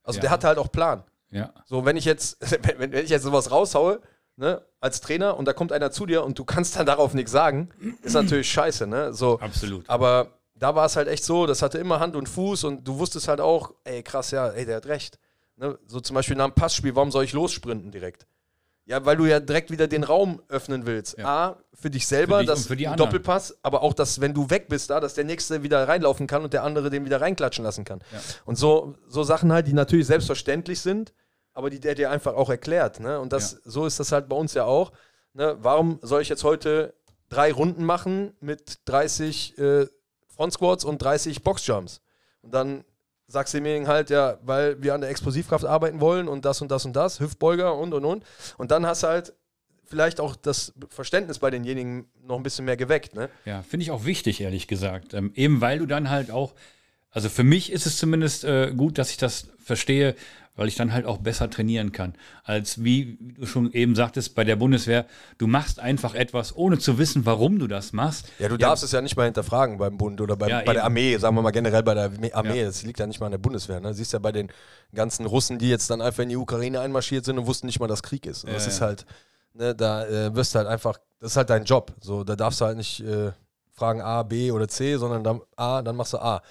[0.03, 0.21] Also Ja.
[0.21, 1.03] der hatte halt auch Plan.
[1.29, 1.53] Ja.
[1.65, 2.37] So, wenn ich jetzt,
[2.77, 3.99] wenn, wenn ich jetzt sowas raushaue,
[4.37, 7.31] ne, als Trainer und da kommt einer zu dir und du kannst dann darauf nichts
[7.31, 7.69] sagen,
[8.03, 9.13] ist natürlich scheiße, ne?
[9.13, 9.89] So, Absolut.
[9.89, 12.99] aber da war es halt echt so, das hatte immer Hand und Fuß und du
[12.99, 15.17] wusstest halt auch, ey, krass, ja, ey, der hat recht.
[15.57, 15.77] Ne?
[15.87, 18.27] So zum Beispiel nach einem Passspiel, warum soll ich lossprinten direkt?
[18.85, 21.17] Ja, weil du ja direkt wieder den Raum öffnen willst.
[21.17, 21.25] Ja.
[21.49, 22.85] A, für dich selber, Für dich das für die.
[22.85, 26.43] Doppelpass, aber auch, dass, wenn du weg bist da, dass der Nächste wieder reinlaufen kann
[26.43, 27.99] und der andere den wieder reinklatschen lassen kann.
[28.11, 28.19] Ja.
[28.45, 31.13] Und so, so Sachen halt, die natürlich selbstverständlich sind,
[31.53, 32.99] aber die der dir einfach auch erklärt.
[32.99, 33.19] Ne?
[33.19, 33.57] Und das, Ja.
[33.65, 34.91] so ist das halt bei uns ja auch.
[35.33, 35.57] Ne?
[35.59, 36.93] Warum soll ich jetzt heute
[37.29, 39.87] drei Runden machen mit 30 äh,
[40.41, 42.01] Front Squats und 30 Boxjumps?
[42.41, 42.83] Und dann
[43.27, 46.71] sagst du demjenigen halt, ja, weil wir an der Explosivkraft arbeiten wollen und das und
[46.71, 48.23] das und das, Hüftbeuger und und und.
[48.57, 49.33] Und dann hast du halt
[49.85, 53.13] vielleicht auch das Verständnis bei denjenigen noch ein bisschen mehr geweckt.
[53.13, 53.29] Ne?
[53.45, 55.13] Ja, finde ich auch wichtig, ehrlich gesagt.
[55.13, 56.55] Ähm, eben weil du dann halt auch,
[57.11, 60.15] also für mich ist es zumindest äh, gut, dass ich das verstehe,
[60.61, 62.13] weil ich dann halt auch besser trainieren kann.
[62.43, 65.07] Als wie, du schon eben sagtest, bei der Bundeswehr,
[65.39, 68.27] du machst einfach etwas, ohne zu wissen, warum du das machst.
[68.37, 70.73] Ja, du darfst es ja nicht mal hinterfragen beim Bund oder beim, Ja, bei der
[70.73, 70.81] eben.
[70.81, 72.59] Armee, sagen wir mal generell bei der Armee-.
[72.59, 72.65] Ja.
[72.65, 73.79] Das liegt ja nicht mal an der Bundeswehr.
[73.79, 73.91] Ne?
[73.95, 74.51] Siehst ja bei den
[74.93, 77.87] ganzen Russen, die jetzt dann einfach in die Ukraine einmarschiert sind und wussten nicht mal,
[77.87, 78.43] dass Krieg ist.
[78.43, 78.85] Und das Ja, ist ja.
[78.85, 79.05] halt,
[79.55, 81.91] ne, da äh, wirst du halt einfach, das ist halt dein Job.
[82.01, 83.31] So, da darfst du halt nicht äh,
[83.71, 86.43] fragen A, B oder C, sondern dann A, dann machst du A.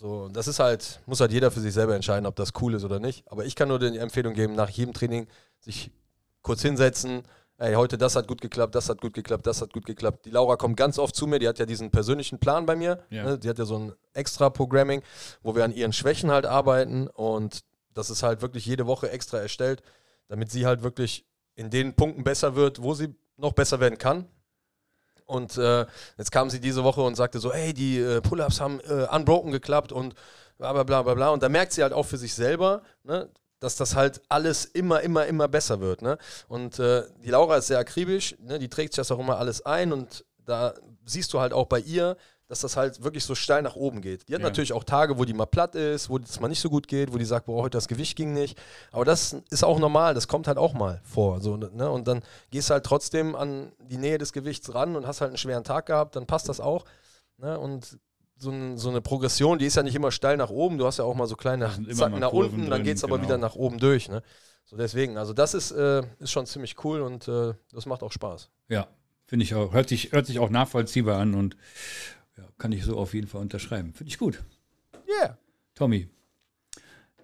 [0.00, 2.74] So, und das ist halt, muss halt jeder für sich selber entscheiden, ob das cool
[2.74, 3.24] ist oder nicht.
[3.30, 5.26] Aber ich kann nur die Empfehlung geben, nach jedem Training
[5.58, 5.90] sich
[6.42, 7.22] kurz hinsetzen.
[7.56, 10.24] Ey, heute das hat gut geklappt, das hat gut geklappt, das hat gut geklappt.
[10.24, 13.02] Die Laura kommt ganz oft zu mir, die hat ja diesen persönlichen Plan bei mir.
[13.10, 13.24] Ja.
[13.24, 13.38] Ne?
[13.38, 15.02] Die hat ja so ein extra Programming,
[15.42, 19.38] wo wir an ihren Schwächen halt arbeiten und das ist halt wirklich jede Woche extra
[19.38, 19.82] erstellt,
[20.28, 21.26] damit sie halt wirklich
[21.56, 24.26] in den Punkten besser wird, wo sie noch besser werden kann.
[25.28, 25.84] Und äh,
[26.16, 29.52] jetzt kam sie diese Woche und sagte so, ey, die äh, Pull-Ups haben äh, unbroken
[29.52, 30.14] geklappt und
[30.56, 31.28] bla bla bla bla bla.
[31.28, 33.28] Und da merkt sie halt auch für sich selber, ne,
[33.60, 36.00] dass das halt alles immer, immer, immer besser wird.
[36.00, 36.16] Ne?
[36.48, 38.58] Und äh, die Laura ist sehr akribisch, ne?
[38.58, 40.72] die trägt sich das auch immer alles ein und da
[41.04, 42.16] siehst du halt auch bei ihr,
[42.48, 44.28] dass das halt wirklich so steil nach oben geht.
[44.28, 44.48] Die hat Ja.
[44.48, 47.12] natürlich auch Tage, wo die mal platt ist, wo es mal nicht so gut geht,
[47.12, 48.58] wo die sagt, boah, heute das Gewicht ging nicht.
[48.90, 51.40] Aber das ist auch normal, das kommt halt auch mal vor.
[51.40, 51.90] So, ne?
[51.90, 55.28] Und dann gehst du halt trotzdem an die Nähe des Gewichts ran und hast halt
[55.30, 56.84] einen schweren Tag gehabt, dann passt das auch.
[57.36, 57.58] Ne?
[57.58, 57.98] Und
[58.38, 60.98] so, ein, so eine Progression, die ist ja nicht immer steil nach oben, du hast
[60.98, 63.28] ja auch mal so kleine Zacken nach unten, dann drin, geht es aber genau.
[63.28, 64.08] wieder nach oben durch.
[64.08, 64.22] Ne?
[64.64, 68.12] So deswegen, also das ist, äh, ist schon ziemlich cool und äh, das macht auch
[68.12, 68.48] Spaß.
[68.68, 68.86] Ja,
[69.26, 69.72] finde ich auch.
[69.72, 71.56] Hört sich, hört sich auch nachvollziehbar an und
[72.58, 73.92] kann ich so auf jeden Fall unterschreiben.
[73.94, 74.42] Finde ich gut.
[75.08, 75.38] Yeah.
[75.74, 76.08] Tommy,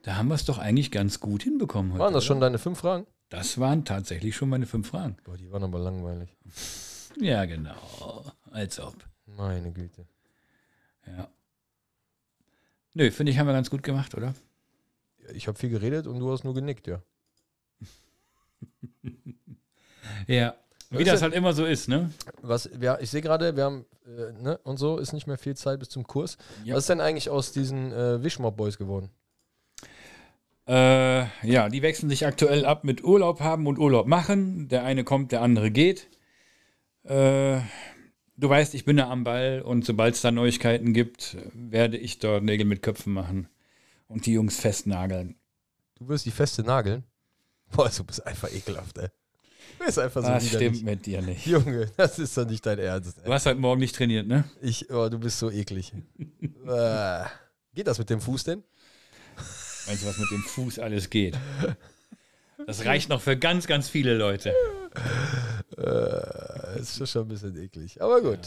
[0.03, 2.01] da haben wir es doch eigentlich ganz gut hinbekommen heute.
[2.01, 2.29] Waren das oder?
[2.29, 3.07] schon deine fünf Fragen?
[3.29, 5.17] Das waren tatsächlich schon meine fünf Fragen.
[5.25, 6.37] Boah, die waren aber langweilig.
[7.21, 8.25] Ja, genau.
[8.51, 8.97] Als ob.
[9.27, 10.07] Meine Güte.
[11.07, 11.29] Ja.
[12.95, 14.35] Nö, finde ich, haben wir ganz gut gemacht, oder?
[15.33, 17.03] Ich habe viel geredet und du hast nur genickt, ja.
[20.27, 20.55] Ja.
[20.91, 22.11] Wie das halt immer so ist, ne?
[22.43, 25.57] Was, ja, ich sehe gerade, wir haben, äh, ne, und so ist nicht mehr viel
[25.57, 26.37] Zeit bis zum Kurs.
[26.65, 26.75] Ja.
[26.75, 29.11] Was ist denn eigentlich aus diesen äh, Wischmob Boys geworden?
[30.67, 34.69] Äh, ja, die wechseln sich aktuell ab mit Urlaub haben und Urlaub machen.
[34.69, 36.09] Der eine kommt, der andere geht.
[37.03, 37.61] Äh,
[38.37, 42.19] du weißt, ich bin da am Ball und sobald es da Neuigkeiten gibt, werde ich
[42.19, 43.49] dort Nägel mit Köpfen machen
[44.09, 45.37] und die Jungs festnageln.
[45.99, 47.05] Du wirst die feste nageln?
[47.71, 49.09] Boah, du bist einfach ekelhaft, ey.
[49.79, 50.69] Du bist einfach so Das widerlich.
[50.79, 51.47] stimmt mit dir nicht.
[51.47, 53.19] Junge, das ist doch nicht dein Ernst.
[53.25, 54.45] Du hast heute Morgen nicht trainiert, ne?
[54.63, 55.93] Ich, oh, du bist so eklig.
[56.67, 57.25] äh,
[57.75, 58.63] geht das mit dem Fuß denn?
[59.87, 61.37] Meinst du, was mit dem Fuß alles geht?
[62.67, 64.55] Das reicht noch für ganz, ganz viele Leute.
[65.77, 68.01] Äh, ist schon ein bisschen eklig.
[68.01, 68.39] Aber gut.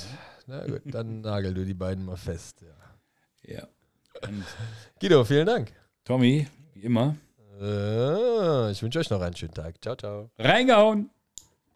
[0.48, 2.62] Na gut, dann nagel du die beiden mal fest.
[3.44, 3.56] Ja.
[3.56, 3.68] Ja.
[4.28, 4.44] Und
[5.00, 5.72] Guido, vielen Dank.
[6.06, 7.16] Tommy, wie immer,
[7.60, 9.76] Äh, ich wünsche euch noch einen schönen Tag.
[9.82, 10.30] Ciao, ciao.
[10.38, 11.10] reingehauen!